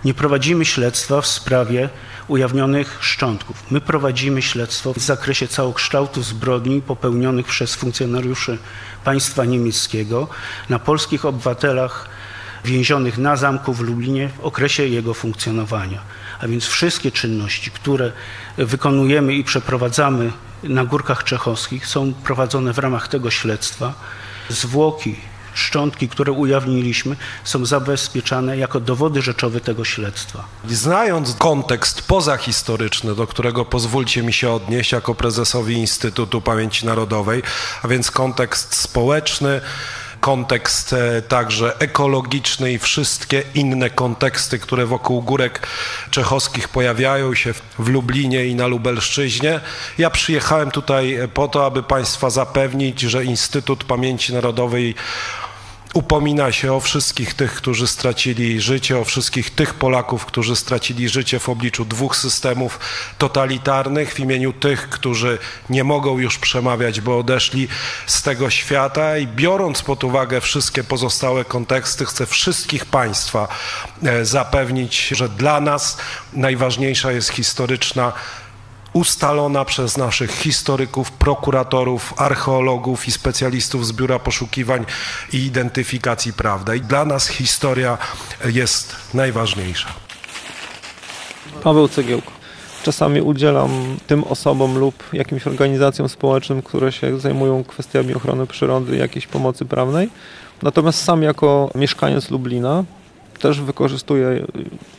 Nie 0.05 0.13
prowadzimy 0.13 0.65
śledztwa 0.65 1.21
w 1.21 1.27
sprawie 1.27 1.89
ujawnionych 2.27 2.97
szczątków. 3.01 3.71
My 3.71 3.81
prowadzimy 3.81 4.41
śledztwo 4.41 4.93
w 4.93 4.97
zakresie 4.99 5.47
całokształtu 5.47 6.23
zbrodni 6.23 6.81
popełnionych 6.81 7.45
przez 7.45 7.75
funkcjonariuszy 7.75 8.57
państwa 9.03 9.45
niemieckiego 9.45 10.27
na 10.69 10.79
polskich 10.79 11.25
obywatelach 11.25 12.09
więzionych 12.65 13.17
na 13.17 13.35
zamku 13.35 13.73
w 13.73 13.81
Lublinie 13.81 14.29
w 14.29 14.45
okresie 14.45 14.87
jego 14.87 15.13
funkcjonowania. 15.13 16.01
A 16.39 16.47
więc 16.47 16.65
wszystkie 16.65 17.11
czynności, 17.11 17.71
które 17.71 18.11
wykonujemy 18.57 19.33
i 19.33 19.43
przeprowadzamy 19.43 20.31
na 20.63 20.85
Górkach 20.85 21.23
Czechowskich 21.23 21.87
są 21.87 22.13
prowadzone 22.13 22.73
w 22.73 22.79
ramach 22.79 23.07
tego 23.07 23.31
śledztwa. 23.31 23.93
Zwłoki, 24.49 25.15
szczątki, 25.55 26.09
które 26.09 26.31
ujawniliśmy, 26.31 27.15
są 27.43 27.65
zabezpieczane 27.65 28.57
jako 28.57 28.79
dowody 28.79 29.21
rzeczowe 29.21 29.61
tego 29.61 29.85
śledztwa. 29.85 30.45
Znając 30.69 31.33
kontekst 31.33 32.01
pozahistoryczny, 32.01 33.15
do 33.15 33.27
którego 33.27 33.65
pozwólcie 33.65 34.23
mi 34.23 34.33
się 34.33 34.51
odnieść 34.51 34.91
jako 34.91 35.15
prezesowi 35.15 35.75
Instytutu 35.75 36.41
Pamięci 36.41 36.85
Narodowej, 36.85 37.43
a 37.83 37.87
więc 37.87 38.11
kontekst 38.11 38.75
społeczny, 38.75 39.61
kontekst 40.25 40.93
e, 40.93 41.21
także 41.21 41.79
ekologiczny 41.79 42.71
i 42.71 42.79
wszystkie 42.79 43.43
inne 43.55 43.89
konteksty, 43.89 44.59
które 44.59 44.85
wokół 44.85 45.21
górek 45.21 45.67
czechowskich 46.11 46.69
pojawiają 46.69 47.35
się 47.35 47.53
w 47.79 47.89
Lublinie 47.89 48.45
i 48.45 48.55
na 48.55 48.67
Lubelszczyźnie. 48.67 49.59
Ja 49.97 50.09
przyjechałem 50.09 50.71
tutaj 50.71 51.17
po 51.33 51.47
to, 51.47 51.65
aby 51.65 51.83
Państwa 51.83 52.29
zapewnić, 52.29 53.01
że 53.01 53.25
Instytut 53.25 53.83
Pamięci 53.83 54.33
Narodowej 54.33 54.95
upomina 55.95 56.51
się 56.51 56.73
o 56.73 56.79
wszystkich 56.79 57.33
tych, 57.33 57.53
którzy 57.53 57.87
stracili 57.87 58.61
życie, 58.61 58.99
o 58.99 59.05
wszystkich 59.05 59.49
tych 59.49 59.73
Polaków, 59.73 60.25
którzy 60.25 60.55
stracili 60.55 61.09
życie 61.09 61.39
w 61.39 61.49
obliczu 61.49 61.85
dwóch 61.85 62.15
systemów 62.15 62.79
totalitarnych, 63.17 64.13
w 64.13 64.19
imieniu 64.19 64.53
tych, 64.53 64.89
którzy 64.89 65.37
nie 65.69 65.83
mogą 65.83 66.19
już 66.19 66.37
przemawiać, 66.37 67.01
bo 67.01 67.17
odeszli 67.19 67.67
z 68.05 68.21
tego 68.21 68.49
świata. 68.49 69.17
I 69.17 69.27
biorąc 69.27 69.81
pod 69.81 70.03
uwagę 70.03 70.41
wszystkie 70.41 70.83
pozostałe 70.83 71.45
konteksty, 71.45 72.05
chcę 72.05 72.25
wszystkich 72.25 72.85
Państwa 72.85 73.47
e, 74.03 74.25
zapewnić, 74.25 75.07
że 75.07 75.29
dla 75.29 75.61
nas 75.61 75.97
najważniejsza 76.33 77.11
jest 77.11 77.29
historyczna 77.29 78.13
ustalona 78.95 79.65
przez 79.65 79.97
naszych 79.97 80.31
historyków, 80.31 81.11
prokuratorów, 81.11 82.13
archeologów 82.17 83.07
i 83.07 83.11
specjalistów 83.11 83.87
z 83.87 83.91
Biura 83.91 84.19
Poszukiwań 84.19 84.85
i 85.33 85.37
Identyfikacji 85.37 86.33
Prawda. 86.33 86.75
I 86.75 86.81
dla 86.81 87.05
nas 87.05 87.27
historia 87.27 87.97
jest 88.45 88.95
najważniejsza. 89.13 89.89
Paweł 91.63 91.87
Cegiełko. 91.87 92.31
Czasami 92.83 93.21
udzielam 93.21 93.97
tym 94.07 94.23
osobom 94.23 94.77
lub 94.77 95.03
jakimś 95.13 95.47
organizacjom 95.47 96.09
społecznym, 96.09 96.61
które 96.61 96.91
się 96.91 97.19
zajmują 97.19 97.63
kwestiami 97.63 98.13
ochrony 98.13 98.47
przyrody, 98.47 98.97
jakiejś 98.97 99.27
pomocy 99.27 99.65
prawnej. 99.65 100.09
Natomiast 100.61 101.03
sam 101.03 101.23
jako 101.23 101.69
mieszkaniec 101.75 102.29
Lublina 102.31 102.83
też 103.39 103.61
wykorzystuję 103.61 104.45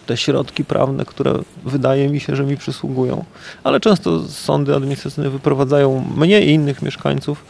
te 0.06 0.16
środki 0.16 0.64
prawne, 0.64 1.04
które 1.04 1.34
wydaje 1.64 2.08
mi 2.08 2.20
się, 2.20 2.36
że 2.36 2.44
mi 2.44 2.56
przysługują. 2.56 3.24
Ale 3.64 3.80
często 3.80 4.22
sądy 4.28 4.74
administracyjne 4.74 5.30
wyprowadzają 5.30 6.04
mnie 6.16 6.46
i 6.46 6.50
innych 6.50 6.82
mieszkańców 6.82 7.44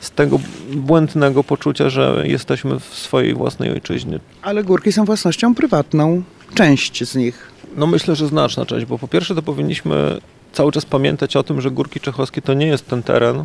z 0.00 0.10
tego 0.10 0.40
błędnego 0.74 1.44
poczucia, 1.44 1.90
że 1.90 2.22
jesteśmy 2.26 2.80
w 2.80 2.84
swojej 2.84 3.34
własnej 3.34 3.70
ojczyźnie. 3.70 4.18
Ale 4.42 4.64
górki 4.64 4.92
są 4.92 5.04
własnością 5.04 5.54
prywatną, 5.54 6.22
część 6.54 7.04
z 7.04 7.16
nich. 7.16 7.50
No 7.76 7.86
myślę, 7.86 8.16
że 8.16 8.26
znaczna 8.26 8.66
część, 8.66 8.86
bo 8.86 8.98
po 8.98 9.08
pierwsze 9.08 9.34
to 9.34 9.42
powinniśmy 9.42 10.20
cały 10.52 10.72
czas 10.72 10.86
pamiętać 10.86 11.36
o 11.36 11.42
tym, 11.42 11.60
że 11.60 11.70
Górki 11.70 12.00
Czechowskie 12.00 12.42
to 12.42 12.54
nie 12.54 12.66
jest 12.66 12.86
ten 12.86 13.02
teren, 13.02 13.44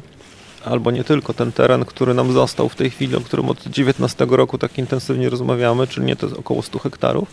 albo 0.66 0.92
nie 0.92 1.04
tylko 1.04 1.34
ten 1.34 1.52
teren, 1.52 1.86
który 1.86 2.14
nam 2.14 2.32
został 2.32 2.70
w 2.70 2.76
tej 2.76 2.90
chwili, 2.90 3.16
o 3.16 3.22
którym 3.22 3.50
od 3.50 3.64
19 3.68 4.26
roku 4.30 4.58
tak 4.58 4.78
intensywnie 4.78 5.30
rozmawiamy, 5.30 5.88
czyli 5.88 6.06
nie 6.06 6.16
to 6.16 6.26
jest 6.26 6.40
około 6.40 6.62
100 6.62 6.80
hektarów, 6.80 7.32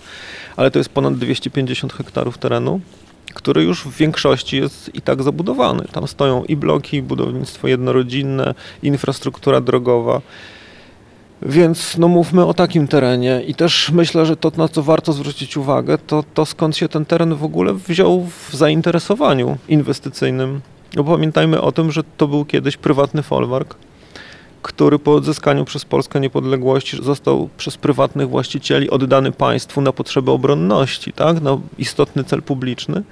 ale 0.57 0.71
to 0.71 0.79
jest 0.79 0.91
ponad 0.91 1.15
250 1.19 1.93
hektarów 1.93 2.39
terenu, 2.39 2.81
który 3.35 3.63
już 3.63 3.85
w 3.85 3.97
większości 3.97 4.57
jest 4.57 4.95
i 4.95 5.03
tak 5.03 5.23
zabudowany. 5.23 5.85
Tam 5.93 6.09
stoją 6.09 6.45
i 6.45 6.57
bloki, 6.57 7.03
budownictwo 7.03 7.69
jednorodzinne, 7.69 8.55
infrastruktura 8.83 9.61
drogowa. 9.61 10.21
Więc 11.43 11.99
no 11.99 12.09
mówmy 12.09 12.47
o 12.47 12.55
takim 12.55 12.89
terenie 12.89 13.43
i 13.47 13.55
też 13.55 13.91
myślę, 13.91 14.27
że 14.27 14.37
to 14.37 14.53
na 14.57 14.69
co 14.69 14.83
warto 14.83 15.13
zwrócić 15.13 15.57
uwagę, 15.57 15.99
to, 15.99 16.25
to 16.35 16.47
skąd 16.47 16.77
się 16.77 16.89
ten 16.89 17.05
teren 17.05 17.35
w 17.35 17.45
ogóle 17.45 17.75
wziął 17.75 18.27
w 18.27 18.55
zainteresowaniu 18.55 19.59
inwestycyjnym. 19.69 20.61
No 20.97 21.05
pamiętajmy 21.05 21.61
o 21.61 21.73
tym, 21.73 21.93
że 21.93 22.03
to 22.17 22.29
był 22.29 22.45
kiedyś 22.45 22.77
prywatny 22.77 23.23
folwark, 23.23 23.75
który 24.63 24.99
po 24.99 25.15
odzyskaniu 25.15 25.65
przez 25.65 25.85
Polskę 25.85 26.21
niepodległości 26.21 27.05
został 27.05 27.49
przez 27.57 27.77
prywatnych 27.77 28.29
właścicieli 28.29 28.91
oddany 28.91 29.33
państwu 29.33 29.81
na 29.81 29.93
potrzeby 29.93 30.31
obronności, 30.31 31.13
tak? 31.13 31.41
na 31.41 31.59
istotny 31.79 32.25
cel 32.25 32.43
publiczny. 32.43 33.03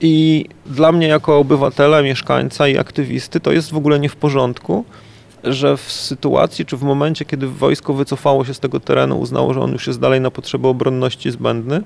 I 0.00 0.44
dla 0.66 0.92
mnie 0.92 1.06
jako 1.06 1.38
obywatela, 1.38 2.02
mieszkańca 2.02 2.68
i 2.68 2.78
aktywisty 2.78 3.40
to 3.40 3.52
jest 3.52 3.70
w 3.70 3.76
ogóle 3.76 4.00
nie 4.00 4.08
w 4.08 4.16
porządku, 4.16 4.84
że 5.44 5.76
w 5.76 5.92
sytuacji 5.92 6.66
czy 6.66 6.76
w 6.76 6.82
momencie, 6.82 7.24
kiedy 7.24 7.46
wojsko 7.46 7.94
wycofało 7.94 8.44
się 8.44 8.54
z 8.54 8.60
tego 8.60 8.80
terenu, 8.80 9.20
uznało, 9.20 9.54
że 9.54 9.60
on 9.60 9.72
już 9.72 9.86
jest 9.86 10.00
dalej 10.00 10.20
na 10.20 10.30
potrzeby 10.30 10.68
obronności 10.68 11.30
zbędny, 11.30 11.82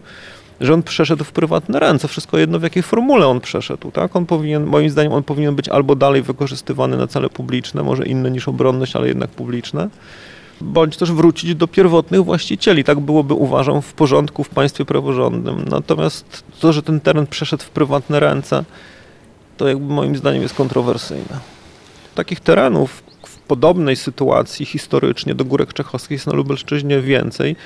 że 0.60 0.74
on 0.74 0.82
przeszedł 0.82 1.24
w 1.24 1.32
prywatne 1.32 1.78
ręce. 1.78 2.08
Wszystko 2.08 2.38
jedno, 2.38 2.58
w 2.58 2.62
jakiej 2.62 2.82
formule 2.82 3.26
on 3.26 3.40
przeszedł. 3.40 3.90
Tak? 3.90 4.16
On 4.16 4.26
powinien, 4.26 4.64
moim 4.64 4.90
zdaniem, 4.90 5.12
on 5.12 5.22
powinien 5.22 5.54
być 5.54 5.68
albo 5.68 5.96
dalej 5.96 6.22
wykorzystywany 6.22 6.96
na 6.96 7.06
cele 7.06 7.28
publiczne, 7.30 7.82
może 7.82 8.06
inne 8.06 8.30
niż 8.30 8.48
obronność, 8.48 8.96
ale 8.96 9.08
jednak 9.08 9.30
publiczne, 9.30 9.88
bądź 10.60 10.96
też 10.96 11.12
wrócić 11.12 11.54
do 11.54 11.68
pierwotnych 11.68 12.24
właścicieli. 12.24 12.84
Tak 12.84 13.00
byłoby, 13.00 13.34
uważam, 13.34 13.82
w 13.82 13.92
porządku 13.92 14.44
w 14.44 14.48
państwie 14.48 14.84
praworządnym. 14.84 15.64
Natomiast 15.70 16.44
to, 16.60 16.72
że 16.72 16.82
ten 16.82 17.00
teren 17.00 17.26
przeszedł 17.26 17.64
w 17.64 17.70
prywatne 17.70 18.20
ręce, 18.20 18.64
to 19.56 19.68
jakby 19.68 19.94
moim 19.94 20.16
zdaniem 20.16 20.42
jest 20.42 20.54
kontrowersyjne. 20.54 21.38
Takich 22.14 22.40
terenów 22.40 23.02
w 23.26 23.38
podobnej 23.38 23.96
sytuacji 23.96 24.66
historycznie 24.66 25.34
do 25.34 25.44
Górek 25.44 25.72
Czechowskich 25.72 26.10
jest 26.10 26.26
na 26.26 26.32
Lubelszczyźnie 26.32 27.00
więcej. 27.00 27.56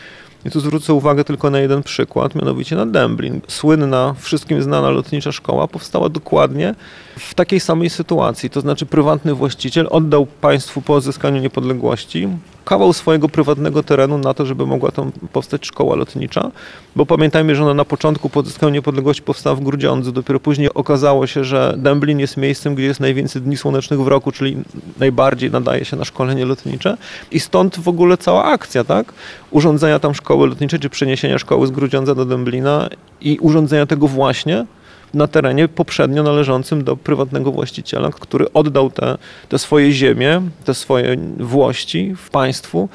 I 0.45 0.51
tu 0.51 0.61
zwrócę 0.61 0.95
uwagę 0.95 1.25
tylko 1.25 1.51
na 1.51 1.61
jeden 1.61 1.83
przykład, 1.83 2.35
mianowicie 2.35 2.77
na 2.77 2.87
Dęblin. 2.87 3.41
Słynna, 3.49 4.15
wszystkim 4.19 4.63
znana 4.63 4.91
lotnicza 4.91 5.33
szkoła 5.33 5.69
powstała 5.69 6.09
dokładnie 6.09 6.75
w 7.19 7.35
takiej 7.35 7.61
samej 7.61 7.91
sytuacji. 7.91 8.51
To 8.51 8.61
znaczy 8.61 8.87
prywatny 8.87 9.35
właściciel 9.35 9.89
oddał 9.91 10.27
państwu 10.27 10.83
po 10.83 10.95
odzyskaniu 10.95 11.41
niepodległości 11.41 12.29
kawał 12.69 12.93
swojego 12.93 13.29
prywatnego 13.29 13.83
terenu 13.83 14.19
na 14.19 14.35
to, 14.35 14.47
żeby 14.47 14.67
mogła 14.67 14.91
tam 14.91 15.13
powstać 15.33 15.67
szkoła 15.67 15.97
lotnicza, 15.97 16.51
bo 16.97 17.07
pamiętajmy, 17.07 17.55
że 17.55 17.65
ona 17.65 17.75
na 17.75 17.85
początku 17.85 18.29
po 18.29 18.41
odzyskaniu 18.41 18.73
niepodległości 18.73 19.23
powstała 19.23 19.57
w 19.57 19.61
Grudziądzu, 19.61 20.13
dopiero 20.13 20.41
później 20.41 20.75
okazało 20.75 21.27
się, 21.27 21.45
że 21.45 21.75
Dęblin 21.77 22.19
jest 22.19 22.37
miejscem, 22.37 22.75
gdzie 22.75 22.85
jest 22.85 23.01
najwięcej 23.01 23.43
dni 23.43 23.57
słonecznych 23.57 24.01
w 24.01 24.09
roku, 24.09 24.33
czyli 24.33 24.57
najbardziej 24.99 25.51
nadaje 25.51 25.85
się 25.85 25.97
na 25.97 26.05
szkolenie 26.05 26.45
lotnicze 26.45 26.97
i 27.31 27.41
stąd 27.41 27.79
w 27.81 27.89
ogóle 27.89 28.17
cała 28.17 28.45
akcja, 28.45 28.85
tak? 28.85 29.13
Urządzenia 29.51 29.99
tam 29.99 30.15
szkoły 30.15 30.49
lotniczej, 30.49 30.81
czy 30.81 30.91
przeniesienia 30.91 31.39
szkoły 31.39 31.67
z 31.67 31.71
Grudziądza 31.71 32.15
do 32.15 32.25
Dęblina 32.25 32.89
i 33.21 33.39
urządzenia 33.39 33.87
tego 33.87 34.09
właśnie 34.09 34.67
na 35.15 35.27
terenie 35.27 35.69
poprzednio 35.69 36.23
należącym 36.23 36.85
do 36.85 36.97
prywatnego 36.97 37.53
właściciela, 37.53 38.11
który 38.11 38.53
oddał 38.53 38.91
te, 38.91 39.19
te 39.49 39.59
swoje 39.59 39.93
ziemie, 39.93 40.43
te 40.65 40.75
swoje 40.75 41.17
włości 41.39 42.15
w 42.17 42.31
państwu 42.31 42.89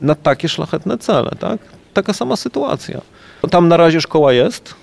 na 0.00 0.14
takie 0.14 0.48
szlachetne 0.48 0.98
cele. 0.98 1.30
Tak? 1.38 1.60
Taka 1.94 2.12
sama 2.12 2.36
sytuacja. 2.36 3.00
Tam 3.50 3.68
na 3.68 3.76
razie 3.76 4.00
szkoła 4.00 4.32
jest, 4.32 4.74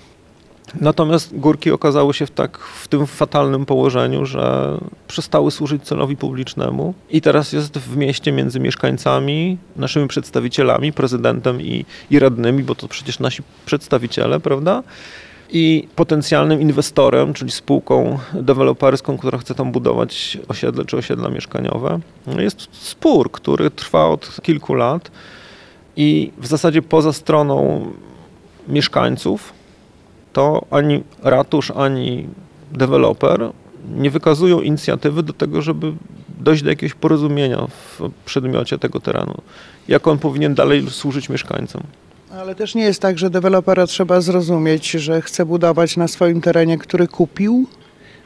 Natomiast 0.80 1.38
górki 1.38 1.70
okazały 1.70 2.14
się 2.14 2.26
w, 2.26 2.30
tak, 2.30 2.58
w 2.58 2.88
tym 2.88 3.06
fatalnym 3.06 3.66
położeniu, 3.66 4.26
że 4.26 4.78
przestały 5.08 5.50
służyć 5.50 5.82
celowi 5.82 6.16
publicznemu 6.16 6.94
i 7.10 7.20
teraz 7.20 7.52
jest 7.52 7.78
w 7.78 7.96
mieście 7.96 8.32
między 8.32 8.60
mieszkańcami, 8.60 9.58
naszymi 9.76 10.08
przedstawicielami, 10.08 10.92
prezydentem 10.92 11.62
i, 11.62 11.84
i 12.10 12.18
radnymi, 12.18 12.62
bo 12.62 12.74
to 12.74 12.88
przecież 12.88 13.18
nasi 13.18 13.42
przedstawiciele, 13.66 14.40
prawda? 14.40 14.82
I 15.50 15.88
potencjalnym 15.96 16.60
inwestorem, 16.60 17.34
czyli 17.34 17.50
spółką 17.50 18.18
deweloperską, 18.34 19.18
która 19.18 19.38
chce 19.38 19.54
tam 19.54 19.72
budować 19.72 20.38
osiedle 20.48 20.84
czy 20.84 20.96
osiedla 20.96 21.28
mieszkaniowe. 21.28 22.00
Jest 22.38 22.68
spór, 22.72 23.30
który 23.30 23.70
trwa 23.70 24.06
od 24.06 24.40
kilku 24.42 24.74
lat 24.74 25.10
i 25.96 26.32
w 26.38 26.46
zasadzie 26.46 26.82
poza 26.82 27.12
stroną 27.12 27.86
mieszkańców 28.68 29.52
to 30.32 30.66
ani 30.70 31.02
ratusz, 31.22 31.70
ani 31.70 32.28
deweloper 32.72 33.50
nie 33.94 34.10
wykazują 34.10 34.60
inicjatywy 34.60 35.22
do 35.22 35.32
tego, 35.32 35.62
żeby 35.62 35.92
dojść 36.38 36.62
do 36.62 36.70
jakiegoś 36.70 36.94
porozumienia 36.94 37.66
w 37.66 38.10
przedmiocie 38.24 38.78
tego 38.78 39.00
terenu. 39.00 39.34
Jak 39.88 40.06
on 40.06 40.18
powinien 40.18 40.54
dalej 40.54 40.90
służyć 40.90 41.28
mieszkańcom. 41.28 41.82
Ale 42.30 42.54
też 42.54 42.74
nie 42.74 42.82
jest 42.82 43.02
tak, 43.02 43.18
że 43.18 43.30
dewelopera 43.30 43.86
trzeba 43.86 44.20
zrozumieć, 44.20 44.90
że 44.90 45.22
chce 45.22 45.46
budować 45.46 45.96
na 45.96 46.08
swoim 46.08 46.40
terenie, 46.40 46.78
który 46.78 47.08
kupił 47.08 47.66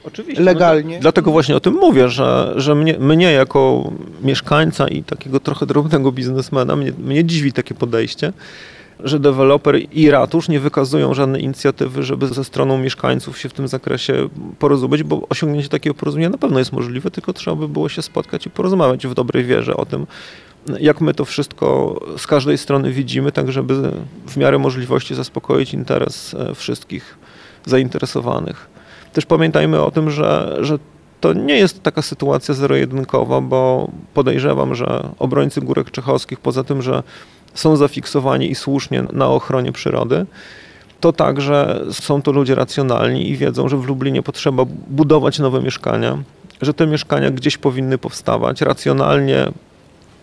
Oczywiście, 0.04 0.42
legalnie. 0.42 0.94
No, 0.94 1.02
dlatego 1.02 1.30
właśnie 1.30 1.56
o 1.56 1.60
tym 1.60 1.74
mówię, 1.74 2.08
że, 2.08 2.52
że 2.56 2.74
mnie, 2.74 2.98
mnie 2.98 3.32
jako 3.32 3.92
mieszkańca 4.22 4.88
i 4.88 5.02
takiego 5.02 5.40
trochę 5.40 5.66
drobnego 5.66 6.12
biznesmena, 6.12 6.76
mnie, 6.76 6.92
mnie 6.98 7.24
dziwi 7.24 7.52
takie 7.52 7.74
podejście, 7.74 8.32
że 9.04 9.20
deweloper 9.20 9.76
i 9.92 10.10
ratusz 10.10 10.48
nie 10.48 10.60
wykazują 10.60 11.14
żadnej 11.14 11.44
inicjatywy, 11.44 12.02
żeby 12.02 12.28
ze 12.28 12.44
stroną 12.44 12.78
mieszkańców 12.78 13.38
się 13.38 13.48
w 13.48 13.52
tym 13.52 13.68
zakresie 13.68 14.28
porozumieć, 14.58 15.02
bo 15.02 15.28
osiągnięcie 15.28 15.68
takiego 15.68 15.94
porozumienia 15.94 16.30
na 16.30 16.38
pewno 16.38 16.58
jest 16.58 16.72
możliwe, 16.72 17.10
tylko 17.10 17.32
trzeba 17.32 17.56
by 17.56 17.68
było 17.68 17.88
się 17.88 18.02
spotkać 18.02 18.46
i 18.46 18.50
porozmawiać 18.50 19.06
w 19.06 19.14
dobrej 19.14 19.44
wierze 19.44 19.76
o 19.76 19.86
tym, 19.86 20.06
jak 20.80 21.00
my 21.00 21.14
to 21.14 21.24
wszystko 21.24 22.00
z 22.16 22.26
każdej 22.26 22.58
strony 22.58 22.92
widzimy, 22.92 23.32
tak 23.32 23.52
żeby 23.52 23.92
w 24.26 24.36
miarę 24.36 24.58
możliwości 24.58 25.14
zaspokoić 25.14 25.74
interes 25.74 26.34
e, 26.34 26.54
wszystkich 26.54 27.18
zainteresowanych. 27.66 28.68
Też 29.12 29.26
pamiętajmy 29.26 29.82
o 29.82 29.90
tym, 29.90 30.10
że, 30.10 30.56
że 30.60 30.78
to 31.20 31.32
nie 31.32 31.58
jest 31.58 31.82
taka 31.82 32.02
sytuacja 32.02 32.54
zero-jedynkowa, 32.54 33.40
bo 33.40 33.90
podejrzewam, 34.14 34.74
że 34.74 35.08
obrońcy 35.18 35.60
Górek 35.60 35.90
Czechowskich, 35.90 36.40
poza 36.40 36.64
tym, 36.64 36.82
że 36.82 37.02
są 37.54 37.76
zafiksowani 37.76 38.50
i 38.50 38.54
słusznie 38.54 39.04
na 39.12 39.28
ochronie 39.28 39.72
przyrody, 39.72 40.26
to 41.00 41.12
także 41.12 41.80
są 41.92 42.22
to 42.22 42.32
ludzie 42.32 42.54
racjonalni 42.54 43.30
i 43.30 43.36
wiedzą, 43.36 43.68
że 43.68 43.76
w 43.76 43.86
Lublinie 43.86 44.22
potrzeba 44.22 44.64
budować 44.88 45.38
nowe 45.38 45.62
mieszkania, 45.62 46.18
że 46.62 46.74
te 46.74 46.86
mieszkania 46.86 47.30
gdzieś 47.30 47.58
powinny 47.58 47.98
powstawać 47.98 48.60
racjonalnie, 48.60 49.52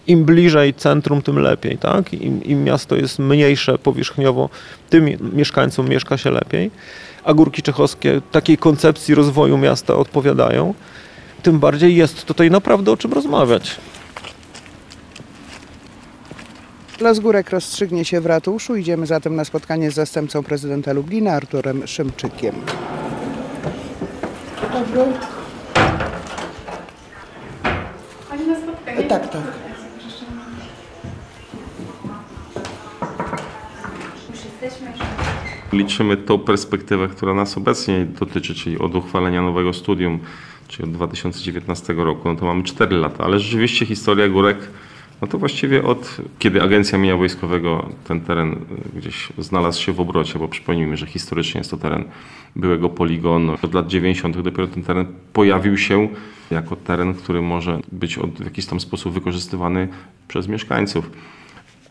im 0.08 0.26
bliżej 0.26 0.74
centrum, 0.74 1.22
tym 1.22 1.39
lepiej, 1.39 1.78
tak? 1.78 2.13
Im, 2.13 2.43
Im 2.43 2.63
miasto 2.63 2.96
jest 2.96 3.20
mniejsze 3.20 3.78
powierzchniowo, 3.78 4.50
tym 4.89 5.34
mieszkańcom 5.34 5.89
mieszka 5.89 6.17
się 6.17 6.32
lepiej. 6.32 6.72
A 7.24 7.34
Górki 7.34 7.62
Czechowskie 7.62 8.22
takiej 8.32 8.58
koncepcji 8.58 9.15
rozwoju 9.15 9.58
miasta 9.58 9.96
odpowiadają. 9.96 10.74
Tym 11.43 11.60
bardziej 11.60 11.96
jest 11.96 12.26
tutaj 12.26 12.52
naprawdę 12.52 12.91
o 12.91 12.98
czym 12.98 13.13
rozmawiać. 13.13 13.78
Las 17.00 17.20
Górek 17.20 17.50
rozstrzygnie 17.50 18.06
się 18.06 18.22
w 18.22 18.26
ratuszu. 18.26 18.76
Idziemy 18.76 19.06
zatem 19.06 19.36
na 19.36 19.46
spotkanie 19.46 19.91
z 19.91 19.93
zastępcą 19.93 20.43
prezydenta 20.43 20.93
Lublina, 20.93 21.32
Arturem 21.34 21.88
Szymczykiem. 21.88 22.56
Dobry. 24.74 25.02
Pani 28.30 28.48
na 28.48 28.56
spotkanie? 28.60 29.04
Tak, 29.04 29.30
tak. 29.30 29.66
Liczymy 35.73 36.17
tą 36.17 36.39
perspektywę, 36.39 37.08
która 37.08 37.34
nas 37.34 37.58
obecnie 37.58 38.06
dotyczy, 38.19 38.56
czyli 38.56 38.80
od 38.80 38.95
uchwalenia 38.95 39.41
nowego 39.41 39.73
studium, 39.73 40.19
czyli 40.67 40.84
od 40.84 40.91
2019 40.91 41.93
roku, 41.93 42.30
no 42.30 42.36
to 42.36 42.45
mamy 42.45 42.63
4 42.63 42.95
lata, 42.95 43.23
ale 43.23 43.39
rzeczywiście 43.39 43.86
historia 43.86 44.30
Górek, 44.30 44.58
no 45.21 45.27
to 45.27 45.38
właściwie 45.38 45.84
od 45.84 46.17
kiedy 46.39 46.62
Agencja 46.62 46.97
Mienia 46.97 47.17
Wojskowego 47.17 47.89
ten 48.03 48.21
teren 48.21 48.53
y, 48.53 48.99
gdzieś 48.99 49.30
znalazł 49.38 49.82
się 49.82 49.93
w 49.93 49.99
obrocie, 49.99 50.39
bo 50.39 50.47
przypomnijmy, 50.47 50.97
że 50.97 51.06
historycznie 51.06 51.60
jest 51.60 51.71
to 51.71 51.77
teren 51.77 52.03
byłego 52.56 52.89
poligonu. 52.89 53.56
Od 53.62 53.73
lat 53.73 53.88
90. 53.88 54.41
dopiero 54.41 54.67
ten 54.67 54.84
teren 54.84 55.06
pojawił 55.34 55.77
się 55.77 56.08
jako 56.51 56.75
teren, 56.75 57.13
który 57.13 57.41
może 57.41 57.80
być 57.91 58.17
w 58.17 58.43
jakiś 58.43 58.65
tam 58.65 58.80
sposób 58.80 59.13
wykorzystywany 59.13 59.88
przez 60.27 60.47
mieszkańców. 60.47 61.12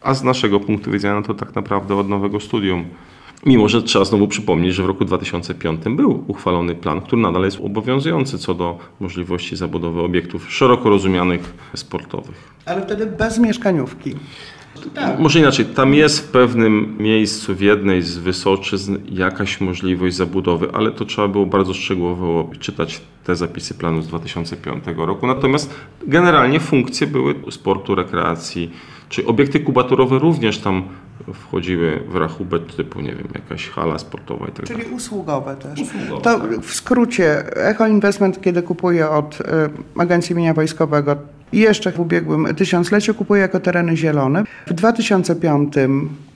A 0.00 0.14
z 0.14 0.24
naszego 0.24 0.60
punktu 0.60 0.90
widzenia 0.90 1.14
no 1.14 1.22
to 1.22 1.34
tak 1.34 1.54
naprawdę 1.54 1.96
od 1.96 2.08
nowego 2.08 2.40
studium. 2.40 2.84
Mimo, 3.46 3.68
że 3.68 3.82
trzeba 3.82 4.04
znowu 4.04 4.28
przypomnieć, 4.28 4.74
że 4.74 4.82
w 4.82 4.86
roku 4.86 5.04
2005 5.04 5.80
był 5.90 6.24
uchwalony 6.26 6.74
plan, 6.74 7.00
który 7.00 7.22
nadal 7.22 7.44
jest 7.44 7.60
obowiązujący 7.60 8.38
co 8.38 8.54
do 8.54 8.78
możliwości 9.00 9.56
zabudowy 9.56 10.00
obiektów 10.02 10.52
szeroko 10.52 10.90
rozumianych 10.90 11.54
sportowych. 11.74 12.52
Ale 12.66 12.82
wtedy 12.82 13.06
bez 13.06 13.38
mieszkaniówki. 13.38 14.14
Może 15.18 15.38
inaczej, 15.38 15.64
tam 15.64 15.94
jest 15.94 16.20
w 16.20 16.30
pewnym 16.30 16.96
miejscu, 16.98 17.54
w 17.54 17.60
jednej 17.60 18.02
z 18.02 18.18
wysoczyzn 18.18 18.98
jakaś 19.08 19.60
możliwość 19.60 20.16
zabudowy, 20.16 20.68
ale 20.72 20.90
to 20.90 21.04
trzeba 21.04 21.28
było 21.28 21.46
bardzo 21.46 21.74
szczegółowo 21.74 22.50
czytać 22.60 23.00
te 23.24 23.36
zapisy 23.36 23.74
planu 23.74 24.02
z 24.02 24.06
2005 24.06 24.84
roku. 24.96 25.26
Natomiast 25.26 25.74
generalnie 26.06 26.60
funkcje 26.60 27.06
były 27.06 27.34
sportu, 27.50 27.94
rekreacji, 27.94 28.70
czy 29.08 29.26
obiekty 29.26 29.60
kubaturowe 29.60 30.18
również 30.18 30.58
tam 30.58 30.82
wchodziły 31.34 32.00
w 32.08 32.16
rachubę 32.16 32.60
typu, 32.60 33.00
nie 33.00 33.14
wiem, 33.14 33.28
jakaś 33.34 33.68
hala 33.68 33.98
sportowa 33.98 34.46
i 34.48 34.52
tak 34.52 34.66
dalej. 34.66 34.82
Czyli 34.82 34.96
usługowe 34.96 35.56
też. 35.56 35.80
Usługowe, 35.80 36.22
To 36.22 36.40
tak. 36.40 36.60
w 36.60 36.74
skrócie, 36.74 37.56
Echo 37.56 37.86
Investment, 37.86 38.40
kiedy 38.40 38.62
kupuje 38.62 39.10
od 39.10 39.40
y, 39.40 39.44
Agencji 39.98 40.34
Mienia 40.36 40.54
Wojskowego 40.54 41.16
i 41.52 41.58
jeszcze 41.58 41.92
w 41.92 42.00
ubiegłym 42.00 42.54
tysiącleciu 42.54 43.14
kupuje 43.14 43.42
jako 43.42 43.60
tereny 43.60 43.96
zielone. 43.96 44.44
W 44.66 44.72
2005 44.72 45.74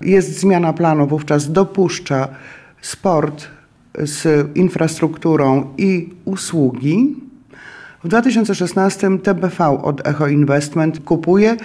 jest 0.01 0.41
zmiana 0.41 0.73
planu, 0.73 1.07
wówczas 1.07 1.53
dopuszcza 1.53 2.29
sport 2.81 3.47
z 3.99 4.49
infrastrukturą 4.57 5.75
i 5.79 6.09
usługi. 6.25 7.17
W 8.05 8.09
2016 8.09 9.19
TBV 9.19 9.83
od 9.83 10.07
Echo 10.07 10.29
Investment 10.29 11.01
kupuje, 11.05 11.57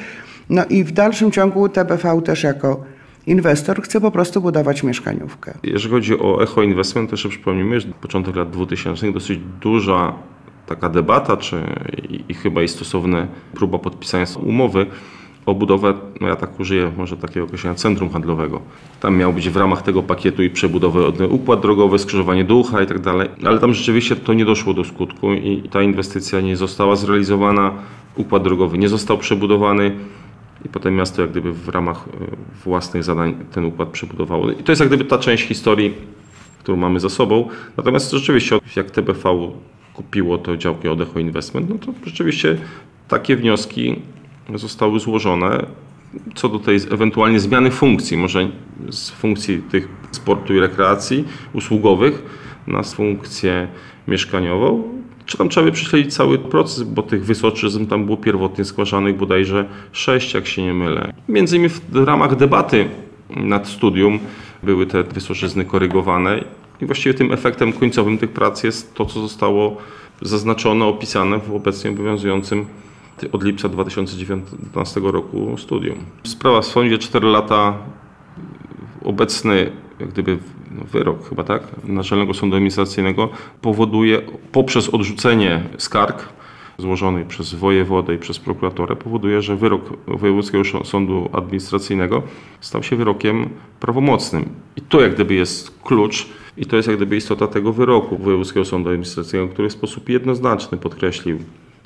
no 0.49 0.65
i 0.65 0.83
w 0.83 0.91
dalszym 0.91 1.31
ciągu 1.31 1.69
TBV 1.69 2.21
też 2.21 2.43
jako 2.43 2.83
inwestor 3.27 3.81
chce 3.81 4.01
po 4.01 4.11
prostu 4.11 4.41
budować 4.41 4.83
mieszkaniówkę. 4.83 5.53
Jeżeli 5.63 5.93
chodzi 5.93 6.19
o 6.19 6.43
Echo 6.43 6.63
Investment, 6.63 7.09
to 7.09 7.13
jeszcze 7.13 7.29
przypomnijmy, 7.29 7.79
że 7.79 7.87
początek 7.87 8.35
lat 8.35 8.49
2000 8.49 9.11
dosyć 9.11 9.39
duża 9.61 10.13
taka 10.65 10.89
debata, 10.89 11.37
czy 11.37 11.63
i, 12.09 12.23
i 12.29 12.33
chyba 12.33 12.63
i 12.63 12.67
stosowne 12.67 13.27
próba 13.53 13.79
podpisania 13.79 14.25
umowy 14.43 14.85
o 15.45 15.55
budowę, 15.55 15.93
no 16.21 16.27
ja 16.27 16.35
tak 16.35 16.59
użyję 16.59 16.91
może 16.97 17.17
takiego 17.17 17.45
określenia, 17.45 17.75
centrum 17.75 18.09
handlowego. 18.09 18.61
Tam 18.99 19.17
miał 19.17 19.33
być 19.33 19.49
w 19.49 19.57
ramach 19.57 19.81
tego 19.81 20.03
pakietu 20.03 20.43
i 20.43 20.49
przebudowy 20.49 21.27
układ 21.27 21.61
drogowy, 21.61 21.99
skrzyżowanie 21.99 22.43
ducha 22.43 22.81
i 22.81 22.87
tak 22.87 22.99
dalej, 22.99 23.29
ale 23.45 23.59
tam 23.59 23.73
rzeczywiście 23.73 24.15
to 24.15 24.33
nie 24.33 24.45
doszło 24.45 24.73
do 24.73 24.83
skutku 24.83 25.33
i 25.33 25.69
ta 25.71 25.81
inwestycja 25.81 26.41
nie 26.41 26.57
została 26.57 26.95
zrealizowana, 26.95 27.71
układ 28.15 28.43
drogowy 28.43 28.77
nie 28.77 28.89
został 28.89 29.17
przebudowany 29.17 29.91
i 30.65 30.69
potem 30.69 30.95
miasto 30.95 31.21
jak 31.21 31.31
gdyby 31.31 31.53
w 31.53 31.69
ramach 31.69 31.97
e, 32.07 32.35
własnych 32.63 33.03
zadań 33.03 33.35
ten 33.51 33.65
układ 33.65 33.89
przebudowało. 33.89 34.51
I 34.51 34.63
to 34.63 34.71
jest 34.71 34.79
jak 34.79 34.89
gdyby 34.89 35.05
ta 35.05 35.17
część 35.17 35.47
historii, 35.47 35.93
którą 36.59 36.77
mamy 36.77 36.99
za 36.99 37.09
sobą. 37.09 37.49
Natomiast 37.77 38.11
rzeczywiście 38.11 38.59
jak 38.75 38.91
TBV 38.91 39.51
kupiło 39.93 40.37
to 40.37 40.57
działki 40.57 40.87
od 40.87 41.01
Echo 41.01 41.19
Investment, 41.19 41.69
no 41.69 41.77
to 41.77 41.93
rzeczywiście 42.05 42.57
takie 43.07 43.35
wnioski 43.35 44.01
zostały 44.55 44.99
złożone 44.99 45.65
co 46.35 46.49
do 46.49 46.59
tej 46.59 46.75
ewentualnie 46.91 47.39
zmiany 47.39 47.71
funkcji, 47.71 48.17
może 48.17 48.49
z 48.89 49.09
funkcji 49.09 49.61
tych 49.71 49.87
sportu 50.11 50.53
i 50.53 50.59
rekreacji 50.59 51.25
usługowych 51.53 52.23
na 52.67 52.83
funkcję 52.83 53.67
mieszkaniową. 54.07 54.94
Czy 55.25 55.37
tam 55.37 55.49
trzeba 55.49 55.65
by 55.65 55.71
prześledzić 55.71 56.13
cały 56.13 56.39
proces, 56.39 56.83
bo 56.83 57.03
tych 57.03 57.25
wysoczyzn 57.25 57.85
tam 57.85 58.05
było 58.05 58.17
pierwotnie 58.17 58.63
zgłaszanych 58.63 59.17
bodajże 59.17 59.65
sześć, 59.91 60.33
jak 60.33 60.47
się 60.47 60.63
nie 60.63 60.73
mylę. 60.73 61.13
Między 61.29 61.57
innymi 61.57 61.69
w 61.69 61.95
ramach 61.95 62.35
debaty 62.35 62.89
nad 63.29 63.67
studium 63.67 64.19
były 64.63 64.85
te 64.85 65.03
wysoczyzny 65.03 65.65
korygowane 65.65 66.43
i 66.81 66.85
właściwie 66.85 67.13
tym 67.13 67.31
efektem 67.31 67.73
końcowym 67.73 68.17
tych 68.17 68.29
prac 68.29 68.63
jest 68.63 68.93
to, 68.93 69.05
co 69.05 69.21
zostało 69.21 69.77
zaznaczone, 70.21 70.85
opisane 70.85 71.39
w 71.39 71.55
obecnie 71.55 71.91
obowiązującym 71.91 72.65
od 73.31 73.43
lipca 73.43 73.69
2019 73.69 74.99
roku 75.03 75.57
studium. 75.57 75.97
Sprawa 76.23 76.61
w 76.61 76.65
sądzie 76.65 76.97
4 76.97 77.27
lata, 77.27 77.77
obecny 79.03 79.71
jak 79.99 80.09
gdyby 80.09 80.37
wyrok 80.91 81.29
chyba 81.29 81.43
tak, 81.43 81.63
Naczelnego 81.83 82.33
Sądu 82.33 82.55
Administracyjnego 82.55 83.29
powoduje 83.61 84.21
poprzez 84.51 84.89
odrzucenie 84.89 85.63
skarg 85.77 86.29
złożonej 86.77 87.25
przez 87.25 87.53
wojewodę 87.53 88.15
i 88.15 88.17
przez 88.17 88.39
prokuratorę 88.39 88.95
powoduje, 88.95 89.41
że 89.41 89.55
wyrok 89.55 89.81
Wojewódzkiego 90.07 90.63
Sądu 90.83 91.29
Administracyjnego 91.33 92.23
stał 92.61 92.83
się 92.83 92.95
wyrokiem 92.95 93.49
prawomocnym. 93.79 94.49
I 94.75 94.81
to 94.81 95.01
jak 95.01 95.15
gdyby 95.15 95.33
jest 95.33 95.79
klucz 95.83 96.27
i 96.57 96.65
to 96.65 96.75
jest 96.75 96.87
jak 96.87 96.97
gdyby 96.97 97.15
istota 97.15 97.47
tego 97.47 97.73
wyroku 97.73 98.17
Wojewódzkiego 98.17 98.65
Sądu 98.65 98.89
Administracyjnego, 98.89 99.53
który 99.53 99.69
w 99.69 99.73
sposób 99.73 100.09
jednoznaczny 100.09 100.77
podkreślił 100.77 101.37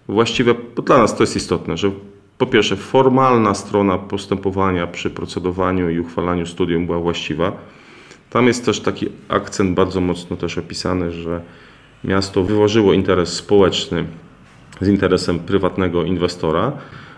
właściwe, 0.07 0.55
bo 0.75 0.81
dla 0.81 0.97
nas 0.97 1.15
to 1.15 1.23
jest 1.23 1.35
istotne, 1.35 1.77
że 1.77 1.91
po 2.37 2.45
pierwsze 2.45 2.75
formalna 2.75 3.53
strona 3.53 3.97
postępowania 3.97 4.87
przy 4.87 5.09
procedowaniu 5.09 5.89
i 5.89 5.99
uchwalaniu 5.99 6.45
studium 6.45 6.85
była 6.85 6.99
właściwa. 6.99 7.51
Tam 8.29 8.47
jest 8.47 8.65
też 8.65 8.79
taki 8.79 9.07
akcent 9.29 9.75
bardzo 9.75 10.01
mocno 10.01 10.37
też 10.37 10.57
opisany, 10.57 11.11
że 11.11 11.41
miasto 12.03 12.43
wyważyło 12.43 12.93
interes 12.93 13.33
społeczny 13.33 14.05
z 14.81 14.87
interesem 14.87 15.39
prywatnego 15.39 16.03
inwestora. 16.03 16.71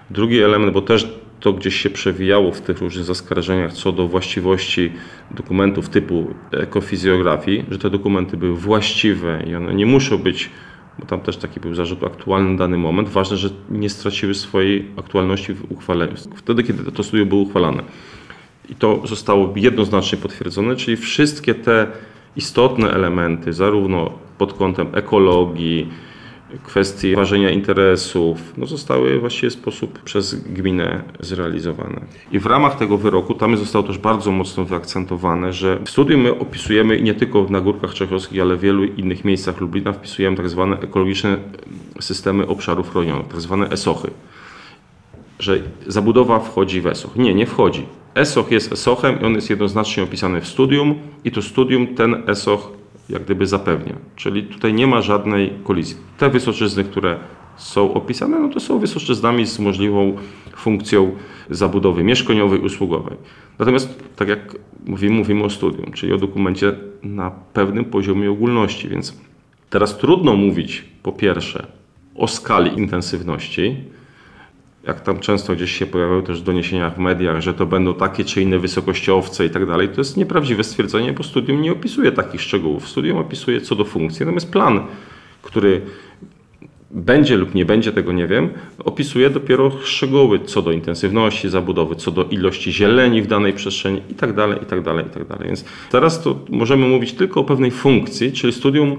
Drugi 0.09 0.39
element, 0.39 0.73
bo 0.73 0.81
też 0.81 1.07
to 1.39 1.53
gdzieś 1.53 1.75
się 1.75 1.89
przewijało 1.89 2.51
w 2.51 2.61
tych 2.61 2.79
różnych 2.79 3.05
zaskarżeniach 3.05 3.73
co 3.73 3.91
do 3.91 4.07
właściwości 4.07 4.91
dokumentów 5.31 5.89
typu 5.89 6.33
ekofizjografii, 6.51 7.65
że 7.71 7.79
te 7.79 7.89
dokumenty 7.89 8.37
były 8.37 8.55
właściwe 8.55 9.43
i 9.47 9.55
one 9.55 9.73
nie 9.73 9.85
muszą 9.85 10.17
być 10.17 10.49
bo 10.99 11.05
tam 11.05 11.21
też 11.21 11.37
taki 11.37 11.59
był 11.59 11.75
zarzut 11.75 12.03
aktualny 12.03 12.49
na 12.49 12.57
dany 12.57 12.77
moment. 12.77 13.09
Ważne, 13.09 13.37
że 13.37 13.49
nie 13.69 13.89
straciły 13.89 14.33
swojej 14.33 14.87
aktualności 14.97 15.53
w 15.53 15.71
uchwaleniu, 15.71 16.13
wtedy, 16.35 16.63
kiedy 16.63 16.91
to 16.91 17.03
studium 17.03 17.29
było 17.29 17.41
uchwalane. 17.41 17.83
I 18.71 18.75
to 18.75 19.01
zostało 19.07 19.53
jednoznacznie 19.55 20.17
potwierdzone, 20.17 20.75
czyli 20.75 20.97
wszystkie 20.97 21.55
te 21.55 21.87
istotne 22.35 22.91
elementy, 22.91 23.53
zarówno 23.53 24.11
pod 24.37 24.53
kątem 24.53 24.87
ekologii, 24.93 25.87
kwestii 26.63 27.15
ważenia 27.15 27.49
interesów, 27.49 28.53
no 28.57 28.65
zostały 28.65 29.19
właściwie 29.19 29.49
w 29.49 29.53
sposób 29.53 29.99
przez 29.99 30.35
gminę 30.35 31.03
zrealizowane. 31.19 32.01
I 32.31 32.39
w 32.39 32.45
ramach 32.45 32.77
tego 32.77 32.97
wyroku 32.97 33.33
tam 33.33 33.57
zostało 33.57 33.87
też 33.87 33.97
bardzo 33.97 34.31
mocno 34.31 34.65
wyakcentowane, 34.65 35.53
że 35.53 35.79
w 35.85 35.89
studium 35.89 36.21
my 36.21 36.39
opisujemy 36.39 37.01
nie 37.01 37.13
tylko 37.13 37.45
na 37.49 37.61
Górkach 37.61 37.93
Czechowskich, 37.93 38.41
ale 38.41 38.55
w 38.55 38.59
wielu 38.59 38.83
innych 38.83 39.25
miejscach 39.25 39.61
Lublina 39.61 39.93
wpisujemy 39.93 40.37
tak 40.37 40.49
zwane 40.49 40.79
ekologiczne 40.79 41.37
systemy 41.99 42.47
obszarów 42.47 42.91
chronionych, 42.91 43.27
tak 43.27 43.41
zwane 43.41 43.69
ESOChy. 43.69 44.11
Że 45.41 45.59
zabudowa 45.87 46.39
wchodzi 46.39 46.81
w 46.81 46.87
ESOCH. 46.87 47.15
Nie, 47.15 47.33
nie 47.33 47.45
wchodzi. 47.45 47.85
ESOCH 48.15 48.51
jest 48.51 48.71
ESOChem 48.71 49.21
i 49.21 49.25
on 49.25 49.33
jest 49.33 49.49
jednoznacznie 49.49 50.03
opisany 50.03 50.41
w 50.41 50.47
studium 50.47 50.95
i 51.23 51.31
to 51.31 51.41
studium 51.41 51.87
ten 51.87 52.23
ESOCH 52.27 52.81
jak 53.09 53.23
gdyby 53.23 53.47
zapewnia. 53.47 53.95
Czyli 54.15 54.43
tutaj 54.43 54.73
nie 54.73 54.87
ma 54.87 55.01
żadnej 55.01 55.53
kolizji. 55.63 55.97
Te 56.17 56.29
wysoczyzny, 56.29 56.83
które 56.83 57.17
są 57.57 57.93
opisane, 57.93 58.39
no 58.39 58.49
to 58.49 58.59
są 58.59 58.79
wysoczyznami 58.79 59.45
z 59.45 59.59
możliwą 59.59 60.17
funkcją 60.55 61.15
zabudowy 61.49 62.03
mieszkaniowej, 62.03 62.59
usługowej. 62.59 63.17
Natomiast, 63.59 64.03
tak 64.15 64.27
jak 64.27 64.55
mówimy, 64.85 65.15
mówimy 65.15 65.43
o 65.43 65.49
studium, 65.49 65.91
czyli 65.91 66.13
o 66.13 66.17
dokumencie 66.17 66.73
na 67.03 67.31
pewnym 67.31 67.85
poziomie 67.85 68.31
ogólności, 68.31 68.89
więc 68.89 69.17
teraz 69.69 69.97
trudno 69.97 70.35
mówić 70.35 70.85
po 71.03 71.11
pierwsze 71.11 71.67
o 72.15 72.27
skali 72.27 72.77
intensywności, 72.77 73.75
jak 74.83 75.01
tam 75.01 75.19
często 75.19 75.55
gdzieś 75.55 75.71
się 75.71 75.85
pojawiają 75.85 76.21
też 76.21 76.41
w 76.41 76.43
doniesieniach 76.43 76.95
w 76.95 76.97
mediach, 76.97 77.41
że 77.41 77.53
to 77.53 77.65
będą 77.65 77.93
takie 77.93 78.25
czy 78.25 78.41
inne 78.41 78.59
wysokościowce 78.59 79.45
i 79.45 79.49
tak 79.49 79.65
dalej, 79.65 79.89
to 79.89 80.01
jest 80.01 80.17
nieprawdziwe 80.17 80.63
stwierdzenie, 80.63 81.13
bo 81.13 81.23
studium 81.23 81.61
nie 81.61 81.71
opisuje 81.71 82.11
takich 82.11 82.41
szczegółów. 82.41 82.89
Studium 82.89 83.17
opisuje 83.17 83.61
co 83.61 83.75
do 83.75 83.85
funkcji, 83.85 84.25
natomiast 84.25 84.51
plan, 84.51 84.81
który 85.41 85.81
będzie 86.91 87.37
lub 87.37 87.55
nie 87.55 87.65
będzie, 87.65 87.91
tego 87.91 88.11
nie 88.11 88.27
wiem, 88.27 88.49
opisuje 88.85 89.29
dopiero 89.29 89.71
szczegóły 89.83 90.39
co 90.39 90.61
do 90.61 90.71
intensywności 90.71 91.49
zabudowy, 91.49 91.95
co 91.95 92.11
do 92.11 92.23
ilości 92.23 92.71
zieleni 92.71 93.21
w 93.21 93.27
danej 93.27 93.53
przestrzeni 93.53 94.01
i 94.09 94.13
tak 94.13 94.33
dalej, 94.33 94.59
i 94.63 94.65
tak 94.65 94.81
dalej, 94.81 95.05
i 95.05 95.09
tak 95.09 95.27
dalej. 95.27 95.47
Więc 95.47 95.65
teraz 95.91 96.23
to 96.23 96.39
możemy 96.49 96.87
mówić 96.87 97.13
tylko 97.13 97.39
o 97.39 97.43
pewnej 97.43 97.71
funkcji, 97.71 98.31
czyli 98.31 98.53
studium 98.53 98.97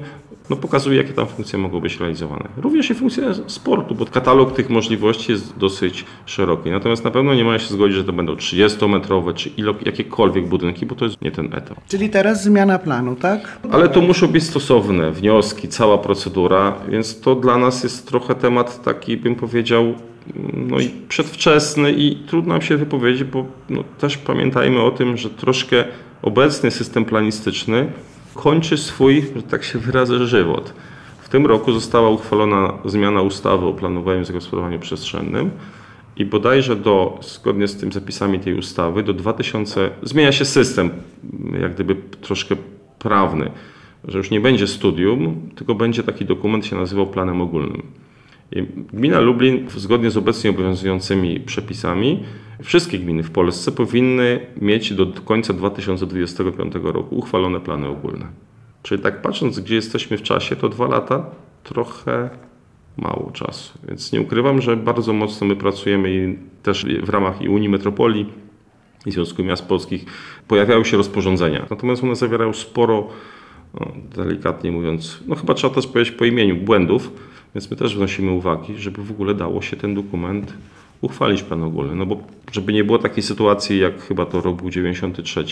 no, 0.51 0.57
pokazuje, 0.57 0.97
jakie 0.97 1.13
tam 1.13 1.27
funkcje 1.27 1.59
mogą 1.59 1.81
być 1.81 2.01
realizowane. 2.01 2.49
Również 2.57 2.91
i 2.91 2.95
funkcje 2.95 3.35
sportu, 3.47 3.95
bo 3.95 4.07
katalog 4.07 4.53
tych 4.53 4.71
możliwości 4.71 5.33
jest 5.33 5.59
dosyć 5.59 6.05
szeroki. 6.27 6.71
Natomiast 6.71 7.05
na 7.05 7.11
pewno 7.11 7.35
nie 7.35 7.45
można 7.45 7.59
się 7.59 7.75
zgodzić, 7.75 7.97
że 7.97 8.05
to 8.05 8.13
będą 8.13 8.35
30-metrowe 8.35 9.35
czy 9.35 9.51
jakiekolwiek 9.85 10.49
budynki, 10.49 10.87
bo 10.87 10.95
to 10.95 11.05
jest 11.05 11.23
nie 11.23 11.31
ten 11.31 11.55
etap. 11.55 11.79
Czyli 11.89 12.11
teraz 12.11 12.45
zmiana 12.45 12.79
planu, 12.79 13.17
tak? 13.17 13.59
Ale 13.71 13.89
to 13.89 14.01
muszą 14.01 14.29
być 14.29 14.43
stosowne 14.43 15.11
wnioski, 15.11 15.69
cała 15.69 15.99
procedura, 15.99 16.75
więc 16.89 17.21
to 17.21 17.35
dla 17.35 17.59
nas 17.59 17.83
jest 17.83 18.09
trochę 18.09 18.35
temat 18.35 18.83
taki, 18.85 19.17
bym 19.17 19.35
powiedział, 19.35 19.95
no 20.55 20.81
i 20.81 20.89
przedwczesny 21.09 21.93
i 21.93 22.17
trudno 22.17 22.53
nam 22.53 22.63
się 22.63 22.77
wypowiedzieć, 22.77 23.25
bo 23.25 23.47
no, 23.71 23.85
też 23.99 24.19
pamiętajmy 24.19 24.83
o 24.83 24.91
tym, 24.91 25.17
że 25.17 25.31
troszkę 25.31 25.85
obecny 26.23 26.71
system 26.71 27.05
planistyczny 27.05 27.93
kończy 28.35 28.77
swój, 28.77 29.25
że 29.37 29.43
tak 29.43 29.65
się 29.65 29.79
wyrażę, 29.79 30.27
żywot. 30.27 30.75
W 31.19 31.29
tym 31.29 31.47
roku 31.47 31.73
została 31.73 32.11
uchwalona 32.11 32.79
zmiana 32.85 33.23
ustawy 33.23 33.67
o 33.67 33.73
planowaniu 33.73 34.21
i 34.21 34.25
zagospodarowaniu 34.25 34.79
przestrzennym 34.79 35.51
i 36.17 36.25
bodajże 36.25 36.77
do, 36.77 37.19
zgodnie 37.23 37.69
z 37.69 37.77
tym 37.77 37.93
zapisami 37.93 38.41
tej 38.41 38.55
ustawy, 38.55 39.03
do 39.03 39.15
2000, 39.15 39.91
zmienia 40.03 40.33
się 40.33 40.45
system, 40.45 40.91
jak 41.61 41.75
gdyby 41.75 41.95
troszkę 42.21 42.57
prawny, 42.99 43.51
że 44.09 44.19
już 44.19 44.31
nie 44.31 44.41
będzie 44.41 44.67
studium, 44.67 45.51
tylko 45.55 45.75
będzie 45.75 46.03
taki 46.03 46.25
dokument, 46.25 46.67
się 46.67 46.77
nazywał 46.77 47.07
planem 47.07 47.41
ogólnym. 47.41 47.83
Gmina 48.93 49.21
Lublin, 49.21 49.67
zgodnie 49.77 50.11
z 50.11 50.17
obecnie 50.17 50.51
obowiązującymi 50.51 51.41
przepisami, 51.41 52.23
wszystkie 52.63 52.99
gminy 52.99 53.23
w 53.23 53.31
Polsce 53.31 53.73
powinny 53.73 54.41
mieć 54.61 54.95
do 54.95 55.07
końca 55.07 55.53
2025 55.53 56.75
roku 56.83 57.17
uchwalone 57.17 57.61
plany 57.61 57.89
ogólne. 57.89 58.27
Czyli 58.83 59.03
tak 59.03 59.23
patrząc, 59.23 59.61
gdzie 59.61 59.75
jesteśmy 59.75 60.19
w 60.19 60.23
czasie, 60.23 60.57
to 60.57 60.69
dwa 60.69 60.89
lata 60.89 61.27
trochę 61.65 62.31
mało 62.97 63.31
czasu. 63.31 63.79
Więc 63.89 64.13
nie 64.13 64.21
ukrywam, 64.21 64.61
że 64.61 64.77
bardzo 64.77 65.13
mocno 65.13 65.47
my 65.47 65.57
pracujemy 65.57 66.15
i 66.15 66.39
też 66.63 66.87
w 67.03 67.09
ramach 67.09 67.43
i 67.43 67.49
Unii 67.49 67.69
Metropolii 67.69 68.27
i 69.07 69.13
Związku 69.13 69.45
Miast 69.45 69.69
Polskich 69.69 70.05
pojawiają 70.49 70.85
się 70.85 70.97
rozporządzenia. 70.97 71.67
Natomiast 71.71 72.05
one 72.05 72.17
zawierają 72.17 72.53
sporo, 72.53 73.09
no, 73.81 73.93
delikatnie 74.17 74.73
mówiąc, 74.73 75.23
no 75.27 75.35
chyba 75.35 75.55
trzeba 75.55 75.75
to 75.75 75.89
powiedzieć 75.89 76.15
po 76.15 76.25
imieniu, 76.25 76.57
błędów, 76.57 77.13
więc 77.55 77.71
my 77.71 77.77
też 77.77 77.97
wnosimy 77.97 78.31
uwagi, 78.31 78.77
żeby 78.77 79.05
w 79.05 79.11
ogóle 79.11 79.35
dało 79.35 79.63
się 79.63 79.77
ten 79.77 79.95
dokument 79.95 80.53
uchwalić 81.01 81.43
plan 81.43 81.63
ogólny. 81.63 81.95
No 81.95 82.07
bo 82.07 82.21
żeby 82.53 82.73
nie 82.73 82.85
było 82.85 82.99
takiej 82.99 83.23
sytuacji, 83.23 83.79
jak 83.79 84.03
chyba 84.03 84.27
to 84.27 84.41
rok 84.41 84.57
był 84.57 84.71
93, 84.71 85.45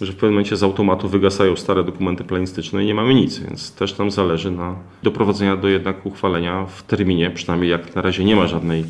że 0.00 0.12
w 0.12 0.14
pewnym 0.14 0.32
momencie 0.32 0.56
z 0.56 0.62
automatu 0.62 1.08
wygasają 1.08 1.56
stare 1.56 1.84
dokumenty 1.84 2.24
planistyczne 2.24 2.84
i 2.84 2.86
nie 2.86 2.94
mamy 2.94 3.14
nic, 3.14 3.38
więc 3.38 3.74
też 3.74 3.98
nam 3.98 4.10
zależy 4.10 4.50
na 4.50 4.76
doprowadzenia 5.02 5.56
do 5.56 5.68
jednak 5.68 6.06
uchwalenia 6.06 6.66
w 6.66 6.82
terminie, 6.82 7.30
przynajmniej 7.30 7.70
jak 7.70 7.94
na 7.94 8.02
razie 8.02 8.24
nie 8.24 8.36
ma 8.36 8.46
żadnej 8.46 8.84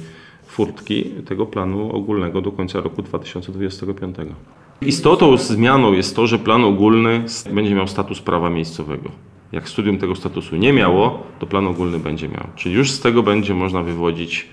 furtki 0.47 1.05
tego 1.05 1.47
planu 1.47 1.93
ogólnego 1.93 2.41
do 2.41 2.53
końca 2.53 2.81
roku 2.81 3.03
2025. 3.03 4.17
Istotą 4.83 5.37
zmianą 5.37 5.93
jest 5.93 6.17
to, 6.17 6.27
że 6.27 6.39
plan 6.39 6.65
ogólny 6.65 7.25
będzie 7.53 7.75
miał 7.75 7.89
status 7.89 8.21
prawa 8.21 8.51
miejscowego. 8.51 9.11
Jak 9.55 9.69
studium 9.69 9.99
tego 9.99 10.14
statusu 10.17 10.57
nie 10.57 10.73
miało, 10.73 11.23
to 11.38 11.47
plan 11.47 11.67
ogólny 11.67 11.99
będzie 11.99 12.29
miał. 12.29 12.47
Czyli 12.57 12.75
już 12.75 12.90
z 12.90 13.01
tego 13.01 13.23
będzie 13.23 13.55
można 13.55 13.83
wywodzić 13.83 14.47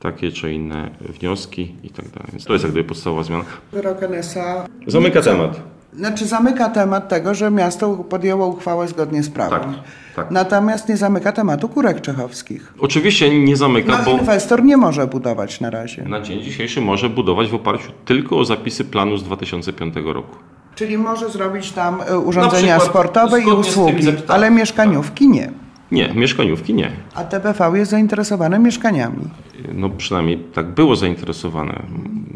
takie 0.00 0.32
czy 0.32 0.52
inne 0.52 0.90
wnioski 1.00 1.74
i 1.84 1.90
tak 1.90 2.08
dalej. 2.08 2.28
Więc 2.32 2.44
to 2.44 2.52
jest 2.52 2.64
jak 2.64 2.72
gdyby 2.72 2.88
podstawowa 2.88 3.22
zmiana. 3.22 3.44
Wyrok 3.72 4.02
NSA 4.02 4.66
Zamyka 4.86 5.22
temat. 5.22 5.60
Znaczy 5.92 6.26
zamyka 6.26 6.68
temat 6.68 7.08
tego, 7.08 7.34
że 7.34 7.50
miasto 7.50 7.94
podjęło 7.94 8.46
uchwałę 8.46 8.88
zgodnie 8.88 9.22
z 9.22 9.30
prawem. 9.30 9.60
Tak, 9.60 9.74
tak. 10.16 10.30
Natomiast 10.30 10.88
nie 10.88 10.96
zamyka 10.96 11.32
tematu 11.32 11.68
kurek 11.68 12.00
czechowskich. 12.00 12.74
Oczywiście 12.78 13.44
nie 13.44 13.56
zamyka, 13.56 13.98
No, 13.98 14.04
bo 14.04 14.10
inwestor 14.10 14.64
nie 14.64 14.76
może 14.76 15.06
budować 15.06 15.60
na 15.60 15.70
razie. 15.70 16.02
na 16.02 16.20
dzień 16.20 16.42
dzisiejszy 16.42 16.80
może 16.80 17.08
budować 17.10 17.48
w 17.48 17.54
oparciu 17.54 17.92
tylko 18.04 18.38
o 18.38 18.44
zapisy 18.44 18.84
planu 18.84 19.16
z 19.16 19.24
2005 19.24 19.94
roku. 20.04 20.36
Czyli 20.76 20.98
może 20.98 21.30
zrobić 21.30 21.72
tam 21.72 22.00
e, 22.00 22.18
urządzenia 22.18 22.78
przykład 22.78 22.90
sportowe 22.90 23.40
i 23.40 23.46
usługi, 23.46 24.06
ale 24.28 24.50
mieszkaniówki 24.50 25.28
nie. 25.28 25.50
Nie, 25.92 26.14
mieszkaniówki 26.14 26.74
nie. 26.74 26.90
A 27.14 27.24
TBV 27.24 27.78
jest 27.78 27.90
zainteresowane 27.90 28.58
mieszkaniami. 28.58 29.24
No 29.74 29.88
przynajmniej 29.88 30.38
tak 30.38 30.66
było 30.66 30.96
zainteresowane. 30.96 31.82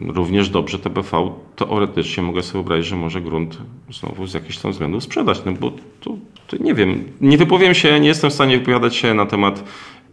Również 0.07 0.48
dobrze 0.48 0.79
TBV 0.79 1.31
teoretycznie 1.57 2.22
mogę 2.22 2.42
sobie 2.42 2.53
wyobrazić, 2.53 2.87
że 2.87 2.96
może 2.96 3.20
grunt 3.20 3.59
znowu 3.92 4.26
z 4.26 4.35
jakichś 4.35 4.59
tam 4.59 4.72
względów 4.72 5.05
sprzedać, 5.05 5.42
no 5.44 5.53
bo 5.53 5.72
to, 6.00 6.11
to 6.46 6.57
nie 6.61 6.74
wiem. 6.74 7.05
Nie 7.20 7.38
wypowiem 7.38 7.74
się, 7.74 8.00
nie 8.00 8.09
jestem 8.09 8.31
w 8.31 8.35
stanie 8.35 8.59
wypowiadać 8.59 8.96
się 8.96 9.14
na 9.14 9.26
temat 9.26 9.64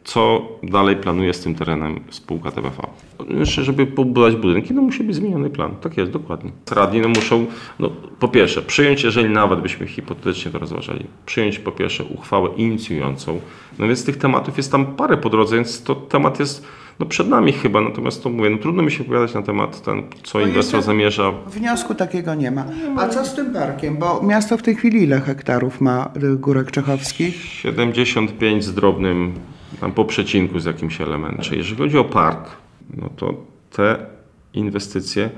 co 0.07 0.41
dalej 0.63 0.95
planuje 0.95 1.33
z 1.33 1.39
tym 1.39 1.55
terenem 1.55 1.99
spółka 2.09 2.51
TBV. 2.51 2.87
Jeszcze, 3.29 3.63
żeby 3.63 3.85
pobudować 3.85 4.35
budynki, 4.35 4.73
no 4.73 4.81
musi 4.81 5.03
być 5.03 5.15
zmieniony 5.15 5.49
plan. 5.49 5.75
Tak 5.81 5.97
jest, 5.97 6.11
dokładnie. 6.11 6.51
Radni 6.71 7.01
no 7.01 7.07
muszą, 7.07 7.45
no, 7.79 7.89
po 8.19 8.27
pierwsze, 8.27 8.61
przyjąć, 8.61 9.03
jeżeli 9.03 9.29
nawet 9.29 9.61
byśmy 9.61 9.87
hipotetycznie 9.87 10.51
to 10.51 10.59
rozważali, 10.59 11.05
przyjąć 11.25 11.59
po 11.59 11.71
pierwsze 11.71 12.03
uchwałę 12.03 12.49
inicjującą. 12.57 13.39
No 13.79 13.87
więc 13.87 14.05
tych 14.05 14.17
tematów 14.17 14.57
jest 14.57 14.71
tam 14.71 14.85
parę 14.85 15.17
po 15.17 15.29
drodze, 15.29 15.55
więc 15.55 15.83
to 15.83 15.95
temat 15.95 16.39
jest 16.39 16.65
no, 16.99 17.05
przed 17.05 17.29
nami 17.29 17.53
chyba, 17.53 17.81
natomiast 17.81 18.23
to 18.23 18.29
mówię, 18.29 18.49
no, 18.49 18.57
trudno 18.57 18.83
mi 18.83 18.91
się 18.91 18.97
wypowiadać 18.97 19.33
na 19.33 19.41
temat 19.41 19.81
ten, 19.81 20.03
co 20.23 20.39
No 20.39 20.47
inwestor 20.47 20.81
zamierza. 20.81 21.31
Wniosku 21.47 21.95
takiego 21.95 22.35
nie 22.35 22.51
ma. 22.51 22.65
A 22.97 23.07
co 23.07 23.25
z 23.25 23.35
tym 23.35 23.53
parkiem? 23.53 23.97
Bo 23.97 24.23
miasto 24.23 24.57
w 24.57 24.61
tej 24.61 24.75
chwili 24.75 25.03
ile 25.03 25.21
hektarów 25.21 25.81
ma 25.81 26.11
y, 26.23 26.37
górek 26.37 26.71
czechowskich? 26.71 27.43
75 27.43 28.63
z 28.63 28.73
drobnym 28.73 29.33
tam 29.81 29.91
po 29.91 30.05
przecinku 30.05 30.59
z 30.59 30.65
jakimś 30.65 31.01
elementem. 31.01 31.57
Jeżeli 31.57 31.77
chodzi 31.77 31.97
o 31.97 32.03
park, 32.03 32.49
no 32.97 33.09
to 33.17 33.33
te 33.71 34.05
inwestycje 34.53 35.29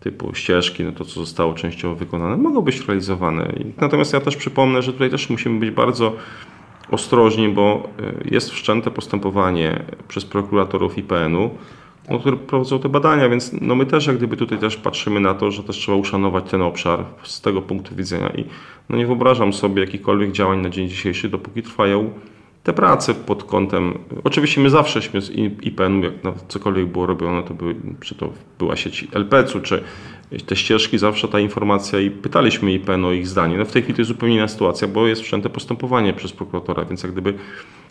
typu 0.00 0.34
ścieżki, 0.34 0.84
no 0.84 0.92
to 0.92 1.04
co 1.04 1.20
zostało 1.20 1.54
częściowo 1.54 1.94
wykonane, 1.94 2.36
mogą 2.36 2.60
być 2.60 2.86
realizowane. 2.86 3.52
Natomiast 3.80 4.12
ja 4.12 4.20
też 4.20 4.36
przypomnę, 4.36 4.82
że 4.82 4.92
tutaj 4.92 5.10
też 5.10 5.30
musimy 5.30 5.60
być 5.60 5.70
bardzo 5.70 6.12
ostrożni, 6.90 7.48
bo 7.48 7.88
y, 8.00 8.28
jest 8.30 8.50
wszczęte 8.50 8.90
postępowanie 8.90 9.82
przez 10.08 10.24
prokuratorów 10.24 10.98
IPN-u, 10.98 11.50
no, 12.10 12.18
które 12.18 12.36
prowadzą 12.36 12.78
te 12.78 12.88
badania, 12.88 13.28
więc 13.28 13.52
no 13.60 13.74
my 13.74 13.86
też 13.86 14.06
jak 14.06 14.16
gdyby 14.16 14.36
tutaj 14.36 14.58
też 14.58 14.76
patrzymy 14.76 15.20
na 15.20 15.34
to, 15.34 15.50
że 15.50 15.62
też 15.62 15.76
trzeba 15.76 15.98
uszanować 15.98 16.50
ten 16.50 16.62
obszar 16.62 17.04
z 17.22 17.40
tego 17.40 17.62
punktu 17.62 17.96
widzenia 17.96 18.28
i 18.28 18.44
no 18.88 18.96
nie 18.96 19.06
wyobrażam 19.06 19.52
sobie 19.52 19.80
jakichkolwiek 19.80 20.32
działań 20.32 20.60
na 20.60 20.70
dzień 20.70 20.88
dzisiejszy, 20.88 21.28
dopóki 21.28 21.62
trwają 21.62 22.10
te 22.68 22.72
prace 22.72 23.14
pod 23.14 23.44
kątem. 23.44 23.98
Oczywiście 24.24 24.60
my 24.60 24.70
zawsześmy 24.70 25.20
z 25.20 25.30
IPN-u, 25.62 26.04
jak 26.04 26.24
na 26.24 26.32
cokolwiek 26.48 26.86
było 26.86 27.06
robione, 27.06 27.42
to 27.42 27.54
były, 27.54 27.74
czy 28.00 28.14
to 28.14 28.32
była 28.58 28.76
sieć 28.76 29.06
LPC-u, 29.12 29.60
czy 29.60 29.82
te 30.46 30.56
ścieżki, 30.56 30.98
zawsze 30.98 31.28
ta 31.28 31.40
informacja 31.40 32.00
i 32.00 32.10
pytaliśmy 32.10 32.72
IPN 32.72 33.04
o 33.04 33.12
ich 33.12 33.28
zdanie. 33.28 33.58
No 33.58 33.64
w 33.64 33.72
tej 33.72 33.82
chwili 33.82 33.94
to 33.94 34.00
jest 34.00 34.08
zupełnie 34.08 34.34
inna 34.34 34.48
sytuacja, 34.48 34.88
bo 34.88 35.06
jest 35.06 35.22
wszczęte 35.22 35.50
postępowanie 35.50 36.12
przez 36.12 36.32
prokuratora, 36.32 36.84
więc 36.84 37.02
jak 37.02 37.12
gdyby 37.12 37.34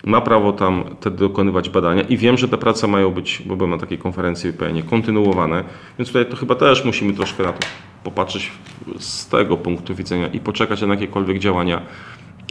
ma 0.06 0.22
prawo 0.22 0.52
tam 0.54 0.84
te 1.00 1.12
dokonywać 1.12 1.70
badania 1.70 2.02
i 2.02 2.18
wiem, 2.18 2.38
że 2.38 2.48
te 2.48 2.58
prace 2.58 2.88
mają 2.88 3.12
być, 3.12 3.42
bo 3.46 3.56
byłem 3.56 3.72
na 3.72 3.78
takiej 3.78 3.98
konferencji 3.98 4.52
w 4.52 4.56
IPN-ie, 4.56 4.84
kontynuowane, 4.84 5.64
więc 6.00 6.10
tutaj 6.10 6.26
to 6.26 6.36
chyba 6.36 6.56
też 6.56 6.86
musimy 6.86 7.14
troszkę 7.14 7.44
na 7.44 7.54
to 7.54 7.68
popatrzeć 8.04 8.52
z 9.00 9.28
tego 9.28 9.58
punktu 9.58 9.96
widzenia 9.96 10.28
i 10.28 10.40
poczekać 10.40 10.82
na 10.82 10.88
jakiekolwiek 10.88 11.40
działania 11.40 11.82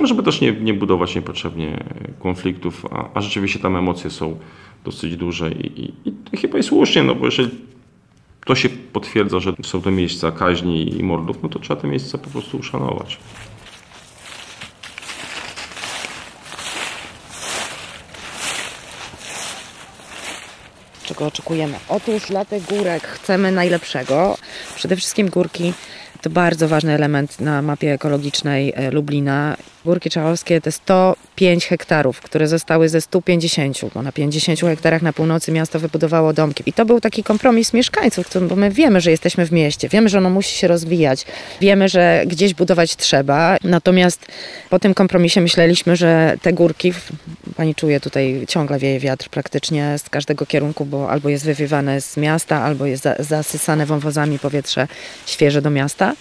żeby 0.04 0.22
też 0.22 0.40
nie, 0.40 0.52
nie 0.52 0.74
budować 0.74 1.14
niepotrzebnie 1.14 1.84
konfliktów, 2.18 2.86
a, 2.90 3.08
a 3.14 3.20
rzeczywiście 3.20 3.58
tam 3.58 3.76
emocje 3.76 4.10
są 4.10 4.38
dosyć 4.84 5.16
duże 5.16 5.50
i, 5.50 5.82
i, 6.08 6.12
i 6.32 6.36
chyba 6.36 6.58
i 6.58 6.62
słusznie, 6.62 7.02
no 7.02 7.14
bo 7.14 7.24
jeżeli 7.24 7.50
to 8.44 8.54
się 8.54 8.68
potwierdza, 8.68 9.40
że 9.40 9.52
są 9.62 9.82
to 9.82 9.90
miejsca 9.90 10.32
kaźni 10.32 11.00
i 11.00 11.02
mordów, 11.02 11.36
no 11.42 11.48
to 11.48 11.58
trzeba 11.58 11.80
te 11.80 11.88
miejsca 11.88 12.18
po 12.18 12.30
prostu 12.30 12.58
uszanować. 12.58 13.18
czego 21.16 21.26
oczekujemy? 21.26 21.74
Otóż 21.88 22.26
dla 22.26 22.44
tych 22.44 22.66
górek 22.66 23.06
chcemy 23.06 23.52
najlepszego. 23.52 24.38
Przede 24.74 24.96
wszystkim 24.96 25.28
górki 25.28 25.72
to 26.22 26.30
bardzo 26.30 26.68
ważny 26.68 26.92
element 26.92 27.40
na 27.40 27.62
mapie 27.62 27.92
ekologicznej 27.92 28.72
e, 28.76 28.90
Lublina. 28.90 29.56
Górki 29.86 30.10
Czachowskie 30.10 30.60
to 30.60 30.72
105 30.72 31.66
hektarów, 31.66 32.20
które 32.20 32.48
zostały 32.48 32.88
ze 32.88 33.00
150, 33.00 33.78
bo 33.94 34.02
na 34.02 34.12
50 34.12 34.60
hektarach 34.60 35.02
na 35.02 35.12
północy 35.12 35.52
miasto 35.52 35.80
wybudowało 35.80 36.32
domki. 36.32 36.62
I 36.66 36.72
to 36.72 36.84
był 36.84 37.00
taki 37.00 37.22
kompromis 37.22 37.72
mieszkańców, 37.72 38.26
bo 38.48 38.56
my 38.56 38.70
wiemy, 38.70 39.00
że 39.00 39.10
jesteśmy 39.10 39.46
w 39.46 39.52
mieście, 39.52 39.88
wiemy, 39.88 40.08
że 40.08 40.18
ono 40.18 40.30
musi 40.30 40.58
się 40.58 40.68
rozwijać, 40.68 41.24
wiemy, 41.60 41.88
że 41.88 42.22
gdzieś 42.26 42.54
budować 42.54 42.96
trzeba. 42.96 43.56
Natomiast 43.64 44.26
po 44.70 44.78
tym 44.78 44.94
kompromisie 44.94 45.40
myśleliśmy, 45.40 45.96
że 45.96 46.36
te 46.42 46.52
górki, 46.52 46.92
pani 47.56 47.74
czuje 47.74 48.00
tutaj 48.00 48.44
ciągle 48.48 48.78
wieje 48.78 49.00
wiatr 49.00 49.28
praktycznie 49.28 49.98
z 49.98 50.10
każdego 50.10 50.46
kierunku, 50.46 50.84
bo 50.84 51.10
albo 51.10 51.28
jest 51.28 51.44
wywiewane 51.44 52.00
z 52.00 52.16
miasta, 52.16 52.62
albo 52.62 52.86
jest 52.86 53.02
za, 53.02 53.14
zasysane 53.18 53.86
wąwozami 53.86 54.38
powietrze 54.38 54.88
świeże 55.26 55.62
do 55.62 55.70
miasta. 55.70 56.05
ça. 56.06 56.14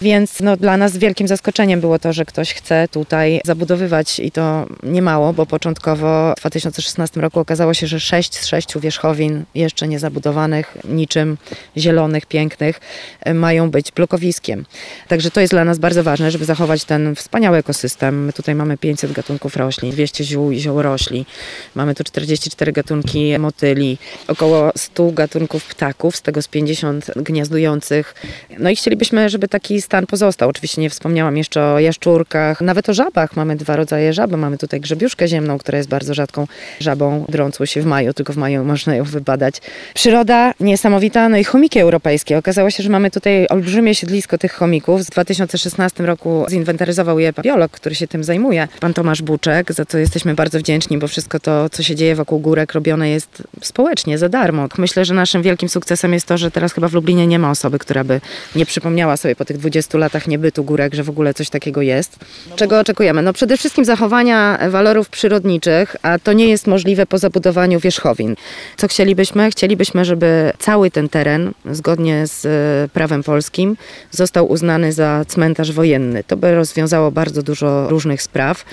Więc 0.00 0.40
no, 0.40 0.56
dla 0.56 0.76
nas 0.76 0.96
wielkim 0.96 1.28
zaskoczeniem 1.28 1.80
było 1.80 1.98
to, 1.98 2.12
że 2.12 2.24
ktoś 2.24 2.54
chce 2.54 2.88
tutaj 2.88 3.40
zabudowywać 3.44 4.20
i 4.20 4.30
to 4.30 4.66
niemało, 4.82 5.32
bo 5.32 5.46
początkowo 5.46 6.34
w 6.36 6.40
2016 6.40 7.20
roku 7.20 7.40
okazało 7.40 7.74
się, 7.74 7.86
że 7.86 8.00
sześć 8.00 8.34
z 8.34 8.46
sześciu 8.46 8.80
wierzchowin 8.80 9.44
jeszcze 9.54 9.88
niezabudowanych, 9.88 10.78
niczym 10.88 11.36
zielonych, 11.76 12.26
pięknych, 12.26 12.80
e, 13.20 13.34
mają 13.34 13.70
być 13.70 13.92
blokowiskiem. 13.92 14.64
Także 15.08 15.30
to 15.30 15.40
jest 15.40 15.52
dla 15.52 15.64
nas 15.64 15.78
bardzo 15.78 16.02
ważne, 16.02 16.30
żeby 16.30 16.44
zachować 16.44 16.84
ten 16.84 17.14
wspaniały 17.14 17.58
ekosystem. 17.58 18.24
My 18.24 18.32
tutaj 18.32 18.54
mamy 18.54 18.78
500 18.78 19.12
gatunków 19.12 19.56
roślin, 19.56 19.92
200 19.92 20.24
ziół 20.24 20.50
i 20.50 20.60
ziołorośli. 20.60 21.26
Mamy 21.74 21.94
tu 21.94 22.04
44 22.04 22.72
gatunki 22.72 23.38
motyli, 23.38 23.98
około 24.28 24.72
100 24.76 25.10
gatunków 25.10 25.64
ptaków, 25.64 26.16
z 26.16 26.22
tego 26.22 26.42
z 26.42 26.48
50 26.48 27.10
gniazdujących. 27.16 28.14
No 28.58 28.70
i 28.70 28.76
chcielibyśmy, 28.76 29.30
żeby 29.30 29.48
taki 29.48 29.82
stan 29.86 30.06
pozostał. 30.06 30.48
Oczywiście 30.48 30.80
nie 30.80 30.90
wspomniałam 30.90 31.36
jeszcze 31.36 31.62
o 31.64 31.78
jaszczurkach, 31.78 32.60
nawet 32.60 32.88
o 32.88 32.94
żabach. 32.94 33.36
Mamy 33.36 33.56
dwa 33.56 33.76
rodzaje 33.76 34.12
żaby. 34.12 34.36
Mamy 34.36 34.58
tutaj 34.58 34.80
grzebiuszkę 34.80 35.28
ziemną, 35.28 35.58
która 35.58 35.78
jest 35.78 35.88
bardzo 35.88 36.14
rzadką 36.14 36.46
żabą, 36.80 37.24
drącą 37.28 37.66
się 37.66 37.82
w 37.82 37.86
maju, 37.86 38.12
tylko 38.12 38.32
w 38.32 38.36
maju 38.36 38.64
można 38.64 38.96
ją 38.96 39.04
wybadać. 39.04 39.54
Przyroda 39.94 40.54
niesamowita, 40.60 41.28
no 41.28 41.36
i 41.36 41.44
chomiki 41.44 41.78
europejskie. 41.78 42.38
Okazało 42.38 42.70
się, 42.70 42.82
że 42.82 42.88
mamy 42.88 43.10
tutaj 43.10 43.46
olbrzymie 43.48 43.94
siedlisko 43.94 44.38
tych 44.38 44.52
chomików. 44.52 45.02
W 45.02 45.10
2016 45.10 46.06
roku 46.06 46.46
zinwentaryzował 46.50 47.18
je 47.18 47.32
biolog, 47.42 47.72
który 47.72 47.94
się 47.94 48.08
tym 48.08 48.24
zajmuje, 48.24 48.68
pan 48.80 48.94
Tomasz 48.94 49.22
Buczek, 49.22 49.72
za 49.72 49.84
co 49.84 49.98
jesteśmy 49.98 50.34
bardzo 50.34 50.58
wdzięczni, 50.58 50.98
bo 50.98 51.08
wszystko 51.08 51.40
to, 51.40 51.70
co 51.70 51.82
się 51.82 51.94
dzieje 51.94 52.14
wokół 52.14 52.38
górek, 52.38 52.72
robione 52.72 53.10
jest 53.10 53.42
społecznie, 53.62 54.18
za 54.18 54.28
darmo. 54.28 54.68
Myślę, 54.78 55.04
że 55.04 55.14
naszym 55.14 55.42
wielkim 55.42 55.68
sukcesem 55.68 56.12
jest 56.12 56.26
to, 56.26 56.38
że 56.38 56.50
teraz 56.50 56.72
chyba 56.72 56.88
w 56.88 56.92
Lublinie 56.92 57.26
nie 57.26 57.38
ma 57.38 57.50
osoby, 57.50 57.78
która 57.78 58.04
by 58.04 58.20
nie 58.54 58.66
przypomniała 58.66 59.16
sobie 59.16 59.36
po 59.36 59.44
tych 59.44 59.56
20 59.56 59.75
latach 59.98 60.26
niebytu 60.26 60.64
górek, 60.64 60.94
że 60.94 61.02
w 61.02 61.10
ogóle 61.10 61.34
coś 61.34 61.50
takiego 61.50 61.82
jest. 61.82 62.18
Czego 62.56 62.80
oczekujemy? 62.80 63.22
No 63.22 63.32
przede 63.32 63.56
wszystkim 63.56 63.84
zachowania 63.84 64.58
walorów 64.68 65.08
przyrodniczych, 65.08 65.96
a 66.02 66.18
to 66.18 66.32
nie 66.32 66.48
jest 66.48 66.66
możliwe 66.66 67.06
po 67.06 67.18
zabudowaniu 67.18 67.80
wierzchowin. 67.80 68.36
Co 68.76 68.88
chcielibyśmy? 68.88 69.50
Chcielibyśmy, 69.50 70.04
żeby 70.04 70.52
cały 70.58 70.90
ten 70.90 71.08
teren, 71.08 71.52
zgodnie 71.70 72.26
z 72.26 72.46
e, 72.46 72.88
prawem 72.88 73.22
polskim, 73.22 73.76
został 74.10 74.50
uznany 74.50 74.92
za 74.92 75.24
cmentarz 75.28 75.72
wojenny. 75.72 76.24
To 76.24 76.36
by 76.36 76.54
rozwiązało 76.54 77.10
bardzo 77.10 77.42
dużo 77.42 77.88
różnych 77.88 78.22
spraw. 78.22 78.64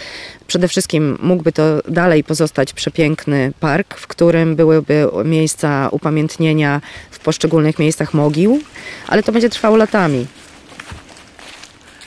Przede 0.48 0.68
wszystkim 0.68 1.18
mógłby 1.22 1.52
to 1.52 1.63
dalej 1.88 2.24
pozostać 2.24 2.74
przepiękny 2.74 3.52
park, 3.60 3.98
w 3.98 4.08
którym 4.08 4.56
byłyby 4.56 5.08
miejsca 5.26 5.89
upamiętnienia 5.92 6.82
w 7.12 7.20
poszczególnych 7.20 7.80
miejscach 7.80 8.13
mogił, 8.13 8.60
ale 9.08 9.24
to 9.24 9.32
będzie 9.32 9.50
trwało 9.50 9.78
latami. 9.78 10.26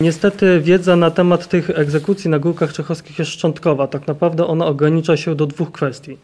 Niestety 0.01 0.61
wiedza 0.61 0.97
na 0.97 1.11
temat 1.11 1.49
tych 1.49 1.71
egzekucji 1.71 2.31
na 2.31 2.39
górkach 2.39 2.73
czechowskich 2.73 3.19
jest 3.19 3.31
szczątkowa. 3.31 3.87
Tak 3.87 4.07
naprawdę 4.07 4.47
ona 4.47 4.67
ogranicza 4.67 5.17
się 5.17 5.35
do 5.35 5.47
dwóch 5.47 5.73
kwestii. 5.73 6.19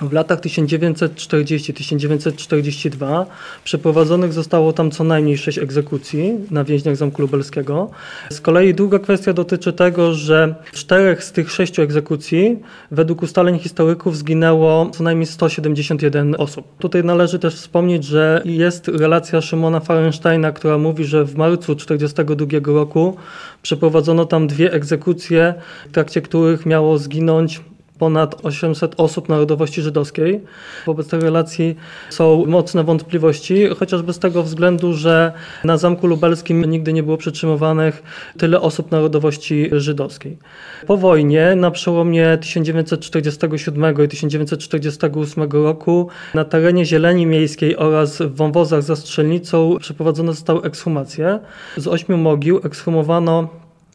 W 0.00 0.12
latach 0.12 0.40
1940-1942 0.40 3.26
przeprowadzonych 3.64 4.32
zostało 4.32 4.72
tam 4.72 4.90
co 4.90 5.04
najmniej 5.04 5.38
sześć 5.38 5.58
egzekucji 5.58 6.34
na 6.50 6.64
więźniach 6.64 6.96
Zamku 6.96 7.22
Lubelskiego. 7.22 7.90
Z 8.30 8.40
kolei 8.40 8.74
druga 8.74 8.98
kwestia 8.98 9.32
dotyczy 9.32 9.72
tego, 9.72 10.14
że 10.14 10.54
w 10.72 10.76
czterech 10.76 11.24
z 11.24 11.32
tych 11.32 11.50
sześciu 11.50 11.82
egzekucji 11.82 12.58
według 12.90 13.22
ustaleń 13.22 13.58
historyków 13.58 14.16
zginęło 14.16 14.90
co 14.90 15.04
najmniej 15.04 15.26
171 15.26 16.34
osób. 16.38 16.66
Tutaj 16.78 17.04
należy 17.04 17.38
też 17.38 17.54
wspomnieć, 17.54 18.04
że 18.04 18.42
jest 18.44 18.88
relacja 18.88 19.40
Szymona 19.40 19.80
Farensteina, 19.80 20.52
która 20.52 20.78
mówi, 20.78 21.04
że 21.04 21.24
w 21.24 21.36
marcu 21.36 21.76
1942 21.76 22.72
roku 22.72 23.15
przeprowadzono 23.62 24.24
tam 24.24 24.46
dwie 24.46 24.72
egzekucje, 24.72 25.54
w 25.88 25.92
trakcie 25.92 26.22
których 26.22 26.66
miało 26.66 26.98
zginąć 26.98 27.60
ponad 27.98 28.34
800 28.42 28.94
osób 28.96 29.28
narodowości 29.28 29.82
żydowskiej. 29.82 30.40
Wobec 30.86 31.08
tej 31.08 31.20
relacji 31.20 31.76
są 32.10 32.46
mocne 32.46 32.84
wątpliwości, 32.84 33.68
chociażby 33.78 34.12
z 34.12 34.18
tego 34.18 34.42
względu, 34.42 34.92
że 34.92 35.32
na 35.64 35.76
Zamku 35.76 36.06
Lubelskim 36.06 36.64
nigdy 36.64 36.92
nie 36.92 37.02
było 37.02 37.16
przetrzymywanych 37.16 38.02
tyle 38.38 38.60
osób 38.60 38.90
narodowości 38.90 39.70
żydowskiej. 39.72 40.38
Po 40.86 40.96
wojnie, 40.96 41.56
na 41.56 41.70
przełomie 41.70 42.38
1947 42.40 44.04
i 44.04 44.08
1948 44.08 45.50
roku, 45.52 46.08
na 46.34 46.44
terenie 46.44 46.84
Zieleni 46.84 47.26
Miejskiej 47.26 47.76
oraz 47.76 48.22
w 48.22 48.34
wąwozach 48.34 48.82
za 48.82 48.96
strzelnicą 48.96 49.76
przeprowadzone 49.80 50.32
zostały 50.32 50.62
ekshumacje. 50.62 51.38
Z 51.76 51.86
ośmiu 51.86 52.16
mogił 52.16 52.60
ekshumowano 52.64 53.48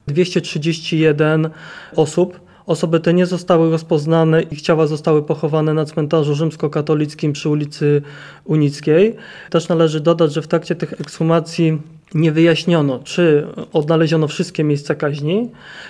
231 0.07 1.49
osób. 1.95 2.50
Osoby 2.71 2.99
te 2.99 3.13
nie 3.13 3.25
zostały 3.25 3.71
rozpoznane, 3.71 4.41
ich 4.41 4.61
ciała 4.61 4.87
zostały 4.87 5.23
pochowane 5.23 5.73
na 5.73 5.85
cmentarzu 5.85 6.35
rzymskokatolickim 6.35 7.33
przy 7.33 7.49
ulicy 7.49 8.01
Unickiej. 8.45 9.15
Też 9.49 9.69
należy 9.69 9.99
dodać, 9.99 10.33
że 10.33 10.41
w 10.41 10.47
trakcie 10.47 10.75
tych 10.75 10.93
ekshumacji 10.93 11.81
nie 12.13 12.31
wyjaśniono, 12.31 12.99
czy 13.03 13.47
odnaleziono 13.73 14.27
wszystkie 14.27 14.63
miejsca 14.63 14.95
kaźni. 14.95 15.49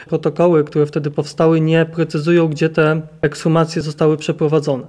Protokoły, 0.09 0.63
które 0.63 0.85
wtedy 0.85 1.11
powstały, 1.11 1.61
nie 1.61 1.85
precyzują, 1.85 2.47
gdzie 2.47 2.69
te 2.69 3.01
ekshumacje 3.21 3.81
zostały 3.81 4.17
przeprowadzone. 4.17 4.83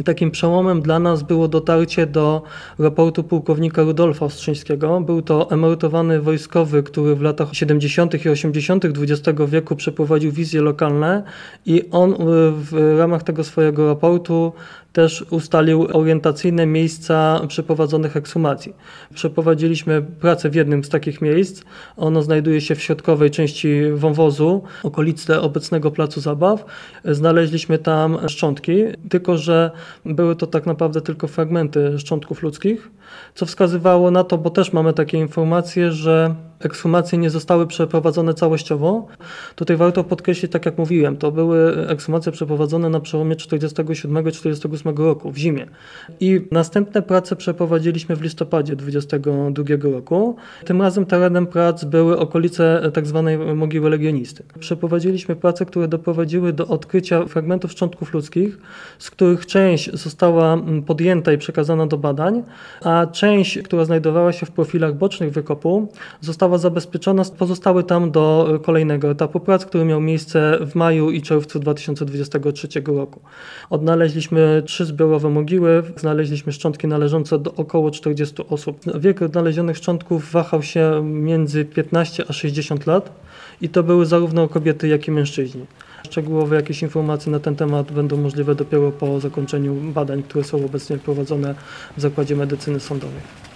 I 0.00 0.04
takim 0.04 0.30
przełomem 0.30 0.82
dla 0.82 0.98
nas 0.98 1.22
było 1.22 1.48
dotarcie 1.48 2.06
do 2.06 2.42
raportu 2.78 3.24
pułkownika 3.24 3.82
Rudolfa 3.82 4.26
Ostrzyńskiego. 4.26 5.00
Był 5.00 5.22
to 5.22 5.50
emerytowany 5.50 6.20
wojskowy, 6.20 6.82
który 6.82 7.14
w 7.14 7.22
latach 7.22 7.48
70. 7.52 8.24
i 8.24 8.28
80. 8.28 8.84
XX 8.84 9.38
wieku 9.48 9.76
przeprowadził 9.76 10.32
wizje 10.32 10.60
lokalne 10.62 11.22
i 11.66 11.90
on 11.90 12.12
y, 12.12 12.16
w 12.52 12.96
ramach 12.98 13.22
tego 13.22 13.44
swojego 13.44 13.86
raportu 13.86 14.52
też 14.98 15.24
ustalił 15.30 15.86
orientacyjne 15.92 16.66
miejsca 16.66 17.40
przeprowadzonych 17.48 18.16
ekshumacji. 18.16 18.74
Przeprowadziliśmy 19.14 20.02
pracę 20.02 20.50
w 20.50 20.54
jednym 20.54 20.84
z 20.84 20.88
takich 20.88 21.22
miejsc. 21.22 21.62
Ono 21.96 22.22
znajduje 22.22 22.60
się 22.60 22.74
w 22.74 22.82
środkowej 22.82 23.30
części 23.30 23.82
wąwozu, 23.94 24.62
okolicy 24.82 25.40
obecnego 25.40 25.90
placu 25.90 26.20
zabaw. 26.20 26.64
Znaleźliśmy 27.04 27.78
tam 27.78 28.28
szczątki, 28.28 28.84
tylko 29.08 29.36
że 29.36 29.70
były 30.04 30.36
to 30.36 30.46
tak 30.46 30.66
naprawdę 30.66 31.00
tylko 31.00 31.28
fragmenty 31.28 31.98
szczątków 31.98 32.42
ludzkich, 32.42 32.90
co 33.34 33.46
wskazywało 33.46 34.10
na 34.10 34.24
to, 34.24 34.38
bo 34.38 34.50
też 34.50 34.72
mamy 34.72 34.92
takie 34.92 35.18
informacje, 35.18 35.92
że 35.92 36.34
ekshumacje 36.60 37.18
nie 37.18 37.30
zostały 37.30 37.66
przeprowadzone 37.66 38.34
całościowo. 38.34 39.06
Tutaj 39.54 39.76
warto 39.76 40.04
podkreślić, 40.04 40.52
tak 40.52 40.66
jak 40.66 40.78
mówiłem, 40.78 41.16
to 41.16 41.32
były 41.32 41.88
ekshumacje 41.88 42.32
przeprowadzone 42.32 42.90
na 42.90 43.00
przełomie 43.00 43.36
47-48 43.36 44.98
roku, 44.98 45.32
w 45.32 45.36
zimie. 45.36 45.66
I 46.20 46.46
następne 46.50 47.02
prace 47.02 47.36
przeprowadziliśmy 47.36 48.16
w 48.16 48.22
listopadzie 48.22 48.76
22 48.76 49.64
roku. 49.92 50.36
Tym 50.64 50.82
razem 50.82 51.06
terenem 51.06 51.46
prac 51.46 51.84
były 51.84 52.18
okolice 52.18 52.90
tak 52.94 53.06
zwanej 53.06 53.38
mogiły 53.38 53.90
legionisty. 53.90 54.44
Przeprowadziliśmy 54.58 55.36
prace, 55.36 55.66
które 55.66 55.88
doprowadziły 55.88 56.52
do 56.52 56.66
odkrycia 56.66 57.26
fragmentów 57.26 57.72
szczątków 57.72 58.14
ludzkich, 58.14 58.58
z 58.98 59.10
których 59.10 59.46
część 59.46 59.92
została 59.92 60.58
podjęta 60.86 61.32
i 61.32 61.38
przekazana 61.38 61.86
do 61.86 61.98
badań, 61.98 62.42
a 62.82 63.06
część, 63.06 63.58
która 63.58 63.84
znajdowała 63.84 64.32
się 64.32 64.46
w 64.46 64.50
profilach 64.50 64.94
bocznych 64.94 65.32
wykopu, 65.32 65.88
została 66.20 66.47
zabezpieczona, 66.56 67.22
pozostały 67.38 67.84
tam 67.84 68.10
do 68.10 68.58
kolejnego 68.62 69.10
etapu 69.10 69.40
prac, 69.40 69.66
który 69.66 69.84
miał 69.84 70.00
miejsce 70.00 70.58
w 70.66 70.74
maju 70.74 71.10
i 71.10 71.22
czerwcu 71.22 71.58
2023 71.58 72.68
roku. 72.86 73.20
Odnaleźliśmy 73.70 74.62
trzy 74.66 74.84
zbiorowe 74.84 75.30
mogiły, 75.30 75.82
znaleźliśmy 75.96 76.52
szczątki 76.52 76.86
należące 76.86 77.38
do 77.38 77.54
około 77.54 77.90
40 77.90 78.34
osób. 78.48 78.80
Wiek 79.00 79.22
odnalezionych 79.22 79.76
szczątków 79.76 80.32
wahał 80.32 80.62
się 80.62 81.02
między 81.04 81.64
15 81.64 82.24
a 82.28 82.32
60 82.32 82.86
lat 82.86 83.12
i 83.60 83.68
to 83.68 83.82
były 83.82 84.06
zarówno 84.06 84.48
kobiety, 84.48 84.88
jak 84.88 85.08
i 85.08 85.10
mężczyźni. 85.10 85.66
Szczegółowe 86.04 86.56
jakieś 86.56 86.82
informacje 86.82 87.32
na 87.32 87.40
ten 87.40 87.56
temat 87.56 87.92
będą 87.92 88.16
możliwe 88.16 88.54
dopiero 88.54 88.92
po 88.92 89.20
zakończeniu 89.20 89.74
badań, 89.74 90.22
które 90.22 90.44
są 90.44 90.64
obecnie 90.64 90.98
prowadzone 90.98 91.54
w 91.96 92.00
Zakładzie 92.00 92.36
Medycyny 92.36 92.80
Sądowej. 92.80 93.47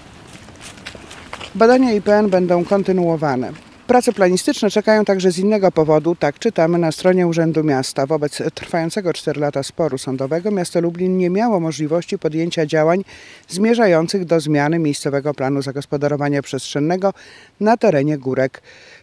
Badania 1.55 1.93
IPN 1.93 2.31
będą 2.31 2.65
kontynuowane. 2.65 3.53
Prace 3.87 4.13
planistyczne 4.13 4.71
czekają 4.71 5.05
także 5.05 5.31
z 5.31 5.39
innego 5.39 5.73
powodu, 5.73 6.15
tak 6.15 6.39
czytamy 6.39 6.79
na 6.79 6.93
stronie 6.93 7.27
Urzędu 7.27 7.65
Miasta. 7.65 8.07
Wobec 8.07 8.43
trwającego 8.55 9.13
4 9.13 9.41
lata 9.41 9.63
sporu 9.63 9.99
sądowego 9.99 10.51
miasto 10.51 10.81
Lublin 10.81 11.19
nie 11.19 11.31
miało 11.31 11.61
możliwości 11.61 12.19
podjęcia 12.19 12.67
działań 12.67 13.05
zmierzających 13.49 14.25
do 14.25 14.41
zmiany 14.41 14.79
miejscowego 14.79 15.35
planu 15.35 15.63
zagospodarowania 15.63 16.43
przestrzennego 16.43 17.13
na 17.61 17.77
terenie 17.77 18.19
Górek 18.19 18.63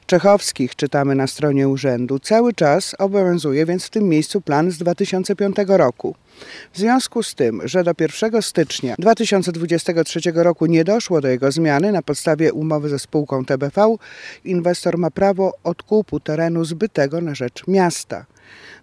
Czechowskich, 0.10 0.76
czytamy 0.76 1.16
na 1.16 1.28
stronie 1.28 1.68
urzędu. 1.68 2.20
Cały 2.20 2.54
czas 2.54 2.96
obowiązuje 3.00 3.66
więc 3.66 3.86
w 3.86 3.90
tym 3.90 4.04
miejscu 4.04 4.42
plan 4.42 4.72
z 4.72 4.78
2005 4.78 5.56
roku. 5.68 6.16
W 6.74 6.78
związku 6.78 7.24
z 7.24 7.36
tym, 7.36 7.62
że 7.68 7.84
do 7.84 7.92
1 8.00 8.42
stycznia 8.42 8.96
2023 9.00 10.20
roku 10.36 10.66
nie 10.66 10.84
doszło 10.84 11.22
do 11.22 11.28
jego 11.28 11.52
zmiany 11.52 11.92
na 11.92 12.02
podstawie 12.02 12.54
umowy 12.54 12.90
ze 12.90 13.00
spółką 13.00 13.46
TBV, 13.46 13.96
inwestor 14.44 14.98
ma 14.98 15.12
prawo 15.12 15.54
odkupu 15.64 16.20
terenu 16.20 16.66
zbytego 16.66 17.22
na 17.22 17.36
rzecz 17.36 17.68
miasta. 17.68 18.26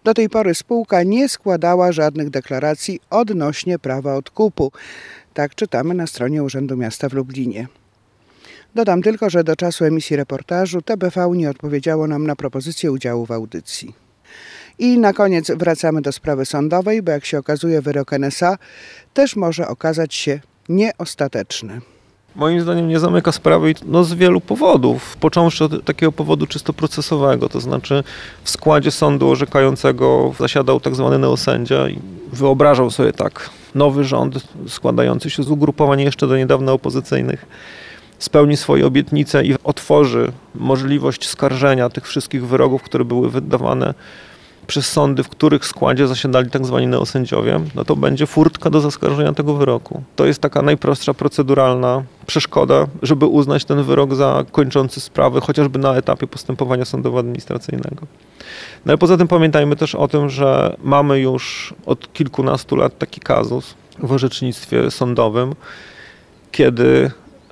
Do 0.05 0.14
tej 0.14 0.29
pory 0.29 0.55
spółka 0.55 1.03
nie 1.03 1.29
składała 1.29 1.93
żadnych 1.93 2.31
deklaracji 2.31 3.01
odnośnie 3.11 3.79
prawa 3.79 4.14
odkupu. 4.14 4.72
Tak 5.35 5.55
czytamy 5.55 5.95
na 5.95 6.07
stronie 6.07 6.43
Urzędu 6.43 6.77
Miasta 6.77 7.09
w 7.09 7.12
Lublinie. 7.12 7.66
Dodam 8.77 9.03
tylko, 9.03 9.31
że 9.31 9.45
do 9.45 9.57
czasu 9.57 9.85
emisji 9.85 10.16
reportażu 10.16 10.83
TBV 10.83 11.31
nie 11.35 11.51
odpowiedziało 11.51 12.07
nam 12.07 12.27
na 12.27 12.37
propozycję 12.37 12.93
udziału 12.93 13.27
w 13.27 13.31
audycji. 13.31 13.95
I 14.79 14.99
na 14.99 15.12
koniec 15.12 15.51
wracamy 15.51 16.03
do 16.03 16.12
sprawy 16.12 16.47
sądowej, 16.47 17.03
bo 17.03 17.12
jak 17.12 17.24
się 17.24 17.39
okazuje 17.39 17.83
wyrok 17.83 18.12
NSA 18.12 18.59
też 19.14 19.37
może 19.37 19.68
okazać 19.68 20.14
się 20.14 20.41
nieostateczny. 20.68 21.81
Moim 22.35 22.61
zdaniem 22.61 22.89
nie 22.89 22.99
zamyka 22.99 23.33
sprawy 23.33 23.74
no, 23.87 24.05
z 24.05 24.14
wielu 24.14 24.41
powodów. 24.41 25.16
Począwszy 25.20 25.64
od 25.64 25.85
takiego 25.85 26.12
powodu 26.12 26.47
czysto 26.47 26.72
procesowego, 26.72 27.49
to 27.49 27.61
znaczy 27.61 28.05
w 28.45 28.51
składzie 28.51 28.91
sądu 28.91 29.31
orzekającego 29.31 30.35
zasiadał 30.39 30.81
tak 30.81 30.95
zwany 30.95 31.18
neosędzia 31.18 31.89
i 31.89 31.99
wyobrażał 32.33 32.91
sobie 32.91 33.12
tak 33.12 33.51
nowy 33.74 34.05
rząd 34.05 34.35
składający 34.68 35.31
się 35.31 35.43
z 35.43 35.51
ugrupowań 35.51 36.01
jeszcze 36.01 36.27
do 36.27 36.37
niedawna 36.37 36.72
opozycyjnych 36.72 37.47
spełni 38.19 38.57
swoje 38.57 38.87
obietnice 38.87 39.45
i 39.45 39.55
otworzy 39.64 40.33
możliwość 40.55 41.29
skarżenia 41.29 41.91
tych 41.91 42.07
wszystkich 42.07 42.47
wyroków, 42.47 42.83
które 42.83 43.05
były 43.05 43.31
wydawane 43.31 43.95
przez 44.67 44.93
sądy, 44.93 45.23
w 45.23 45.29
których 45.29 45.67
składzie 45.67 46.09
zasiadali 46.09 46.51
tak 46.51 46.67
zwani 46.67 46.87
neosędziowie, 46.87 47.61
no 47.75 47.85
to 47.85 47.97
będzie 47.97 48.27
furtka 48.27 48.71
do 48.71 48.81
zaskarżenia 48.81 49.33
tego 49.33 49.55
wyroku. 49.55 50.03
To 50.17 50.27
jest 50.27 50.41
taka 50.41 50.62
najprostsza 50.62 51.14
proceduralna 51.14 52.03
przeszkoda, 52.27 52.87
żeby 53.03 53.27
uznać 53.27 53.64
ten 53.64 53.83
wyrok 53.83 54.14
za 54.14 54.45
kończący 54.53 55.01
sprawy, 55.01 55.41
chociażby 55.41 55.79
na 55.79 55.95
etapie 55.95 56.27
postępowania 56.27 56.85
sądowo-administracyjnego. 56.85 58.07
No 58.87 58.91
ale 58.91 58.99
poza 58.99 59.17
tym 59.17 59.29
pamiętajmy 59.29 59.77
też 59.77 59.95
o 59.95 60.09
tym, 60.09 60.31
że 60.31 60.77
mamy 60.83 61.19
już 61.21 61.75
od 61.87 62.12
kilkunastu 62.12 62.77
lat 62.77 62.99
taki 62.99 63.21
kazus 63.21 63.75
w 63.99 64.12
orzecznictwie 64.12 64.91
sądowym, 64.91 65.55
kiedy 66.53 67.11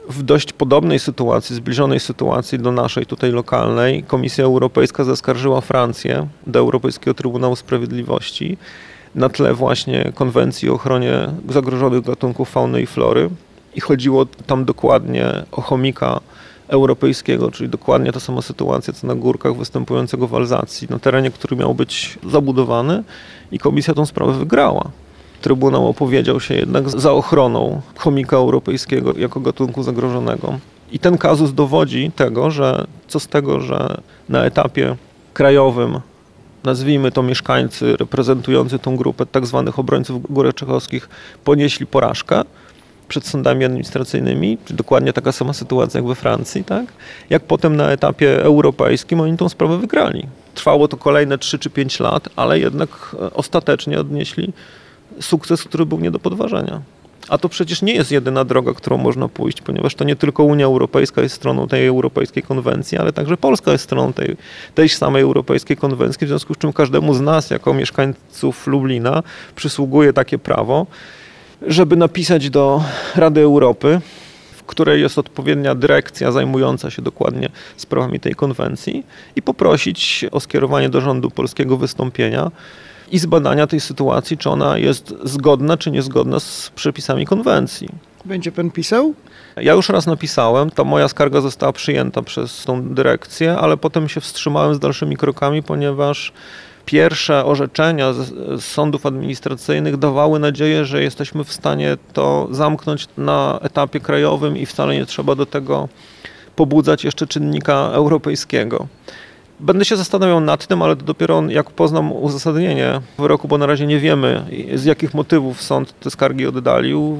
w 0.08 0.22
dość 0.22 0.52
podobnej 0.52 0.98
sytuacji, 0.98 1.56
zbliżonej 1.56 2.00
sytuacji 2.00 2.58
do 2.58 2.72
naszej 2.72 3.06
tutaj 3.06 3.32
lokalnej, 3.32 4.02
Komisja 4.02 4.44
Europejska 4.44 5.04
zaskarżyła 5.04 5.60
Francję 5.60 6.26
do 6.46 6.58
Europejskiego 6.58 7.14
Trybunału 7.14 7.56
Sprawiedliwości 7.56 8.56
na 9.14 9.28
tle 9.28 9.54
właśnie 9.54 10.12
konwencji 10.14 10.70
o 10.70 10.74
ochronie 10.74 11.28
zagrożonych 11.48 12.04
gatunków 12.04 12.50
fauny 12.50 12.82
i 12.82 12.86
flory. 12.86 13.30
I 13.74 13.80
chodziło 13.80 14.26
tam 14.46 14.64
dokładnie 14.64 15.26
o 15.52 15.60
chomika 15.60 16.20
europejskiego, 16.68 17.50
czyli 17.50 17.68
dokładnie 17.68 18.12
ta 18.12 18.20
sama 18.20 18.42
sytuacja 18.42 18.92
co 18.92 19.06
na 19.06 19.14
górkach 19.14 19.56
występującego 19.56 20.28
w 20.28 20.34
Alzacji, 20.34 20.88
na 20.90 20.98
terenie, 20.98 21.30
który 21.30 21.56
miał 21.56 21.74
być 21.74 22.18
zabudowany 22.30 23.04
i 23.52 23.58
komisja 23.58 23.94
tą 23.94 24.06
sprawę 24.06 24.32
wygrała. 24.32 24.90
Trybunał 25.44 25.88
opowiedział 25.88 26.40
się 26.40 26.54
jednak 26.54 26.90
za 26.90 27.12
ochroną 27.12 27.80
chomika 27.96 28.36
europejskiego 28.36 29.12
jako 29.16 29.40
gatunku 29.40 29.82
zagrożonego. 29.82 30.58
I 30.92 30.98
ten 30.98 31.18
kazus 31.18 31.54
dowodzi 31.54 32.10
tego, 32.16 32.50
że 32.50 32.86
co 33.08 33.20
z 33.20 33.28
tego, 33.28 33.60
że 33.60 34.00
na 34.28 34.44
etapie 34.44 34.96
krajowym 35.34 36.00
nazwijmy 36.62 37.12
to 37.12 37.22
mieszkańcy 37.22 37.96
reprezentujący 37.96 38.78
tą 38.78 38.96
grupę 38.96 39.26
tak 39.26 39.46
zwanych 39.46 39.78
obrońców 39.78 40.32
Górek 40.32 40.54
Czechowskich 40.54 41.08
ponieśli 41.44 41.86
porażkę 41.86 42.42
przed 43.08 43.26
sądami 43.26 43.64
administracyjnymi, 43.64 44.58
dokładnie 44.70 45.12
taka 45.12 45.32
sama 45.32 45.52
sytuacja 45.52 45.98
jak 45.98 46.06
we 46.08 46.14
Francji, 46.14 46.64
tak? 46.64 46.84
Jak 47.30 47.42
potem 47.42 47.76
na 47.76 47.90
etapie 47.90 48.42
europejskim 48.42 49.20
oni 49.20 49.36
tą 49.36 49.48
sprawę 49.48 49.78
wygrali. 49.78 50.26
Trwało 50.54 50.88
to 50.88 50.96
kolejne 50.96 51.38
3 51.38 51.58
czy 51.58 51.70
5 51.70 52.00
lat, 52.00 52.28
ale 52.36 52.58
jednak 52.58 53.16
ostatecznie 53.34 54.00
odnieśli 54.00 54.52
sukces, 55.20 55.64
który 55.64 55.86
był 55.86 56.00
nie 56.00 56.10
do 56.10 56.18
podważenia. 56.18 56.80
A 57.28 57.38
to 57.38 57.48
przecież 57.48 57.82
nie 57.82 57.94
jest 57.94 58.10
jedyna 58.10 58.44
droga, 58.44 58.74
którą 58.74 58.96
można 58.96 59.28
pójść, 59.28 59.60
ponieważ 59.60 59.94
to 59.94 60.04
nie 60.04 60.16
tylko 60.16 60.44
Unia 60.44 60.64
Europejska 60.64 61.22
jest 61.22 61.34
stroną 61.34 61.68
tej 61.68 61.86
europejskiej 61.86 62.42
konwencji, 62.42 62.98
ale 62.98 63.12
także 63.12 63.36
Polska 63.36 63.72
jest 63.72 63.84
stroną 63.84 64.12
tej, 64.12 64.36
tej 64.74 64.88
samej 64.88 65.22
europejskiej 65.22 65.76
konwencji, 65.76 66.26
w 66.26 66.28
związku 66.28 66.54
z 66.54 66.58
czym 66.58 66.72
każdemu 66.72 67.14
z 67.14 67.20
nas, 67.20 67.50
jako 67.50 67.74
mieszkańców 67.74 68.66
Lublina, 68.66 69.22
przysługuje 69.56 70.12
takie 70.12 70.38
prawo, 70.38 70.86
żeby 71.66 71.96
napisać 71.96 72.50
do 72.50 72.82
Rady 73.16 73.40
Europy, 73.40 74.00
w 74.56 74.62
której 74.62 75.02
jest 75.02 75.18
odpowiednia 75.18 75.74
dyrekcja 75.74 76.32
zajmująca 76.32 76.90
się 76.90 77.02
dokładnie 77.02 77.48
sprawami 77.76 78.20
tej 78.20 78.34
konwencji 78.34 79.06
i 79.36 79.42
poprosić 79.42 80.24
o 80.30 80.40
skierowanie 80.40 80.88
do 80.88 81.00
rządu 81.00 81.30
polskiego 81.30 81.76
wystąpienia 81.76 82.50
i 83.12 83.18
zbadania 83.18 83.66
tej 83.66 83.80
sytuacji, 83.80 84.38
czy 84.38 84.50
ona 84.50 84.78
jest 84.78 85.14
zgodna, 85.24 85.76
czy 85.76 85.90
niezgodna 85.90 86.40
z 86.40 86.72
przepisami 86.74 87.26
konwencji. 87.26 87.88
Będzie 88.24 88.52
pan 88.52 88.70
pisał? 88.70 89.14
Ja 89.56 89.72
już 89.72 89.88
raz 89.88 90.06
napisałem, 90.06 90.70
ta 90.70 90.84
moja 90.84 91.08
skarga 91.08 91.40
została 91.40 91.72
przyjęta 91.72 92.22
przez 92.22 92.64
tą 92.64 92.94
dyrekcję, 92.94 93.56
ale 93.56 93.76
potem 93.76 94.08
się 94.08 94.20
wstrzymałem 94.20 94.74
z 94.74 94.78
dalszymi 94.78 95.16
krokami, 95.16 95.62
ponieważ 95.62 96.32
pierwsze 96.84 97.44
orzeczenia 97.44 98.12
z, 98.12 98.28
z 98.62 98.64
sądów 98.64 99.06
administracyjnych 99.06 99.96
dawały 99.96 100.38
nadzieję, 100.38 100.84
że 100.84 101.02
jesteśmy 101.02 101.44
w 101.44 101.52
stanie 101.52 101.96
to 102.12 102.48
zamknąć 102.50 103.08
na 103.18 103.58
etapie 103.62 104.00
krajowym 104.00 104.56
i 104.56 104.66
wcale 104.66 104.94
nie 104.94 105.06
trzeba 105.06 105.34
do 105.34 105.46
tego 105.46 105.88
pobudzać 106.56 107.04
jeszcze 107.04 107.26
czynnika 107.26 107.90
europejskiego. 107.92 108.86
Będę 109.60 109.84
się 109.84 109.96
zastanawiał 109.96 110.40
nad 110.40 110.66
tym, 110.66 110.82
ale 110.82 110.96
dopiero 110.96 111.42
jak 111.48 111.70
poznam 111.70 112.12
uzasadnienie 112.12 113.00
wyroku, 113.18 113.48
bo 113.48 113.58
na 113.58 113.66
razie 113.66 113.86
nie 113.86 113.98
wiemy 113.98 114.44
z 114.74 114.84
jakich 114.84 115.14
motywów 115.14 115.62
sąd 115.62 116.00
te 116.00 116.10
skargi 116.10 116.46
oddalił. 116.46 117.18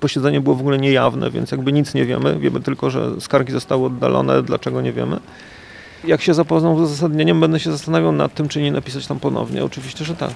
Posiedzenie 0.00 0.40
było 0.40 0.56
w 0.56 0.60
ogóle 0.60 0.78
niejawne, 0.78 1.30
więc 1.30 1.50
jakby 1.50 1.72
nic 1.72 1.94
nie 1.94 2.04
wiemy. 2.04 2.38
Wiemy 2.38 2.60
tylko, 2.60 2.90
że 2.90 3.20
skargi 3.20 3.52
zostały 3.52 3.86
oddalone, 3.86 4.42
dlaczego 4.42 4.80
nie 4.80 4.92
wiemy. 4.92 5.20
Jak 6.04 6.22
się 6.22 6.34
zapoznam 6.34 6.76
z 6.76 6.80
uzasadnieniem, 6.80 7.40
będę 7.40 7.60
się 7.60 7.72
zastanawiał 7.72 8.12
nad 8.12 8.34
tym, 8.34 8.48
czy 8.48 8.62
nie 8.62 8.72
napisać 8.72 9.06
tam 9.06 9.20
ponownie. 9.20 9.64
Oczywiście, 9.64 10.04
że 10.04 10.16
tak. 10.16 10.32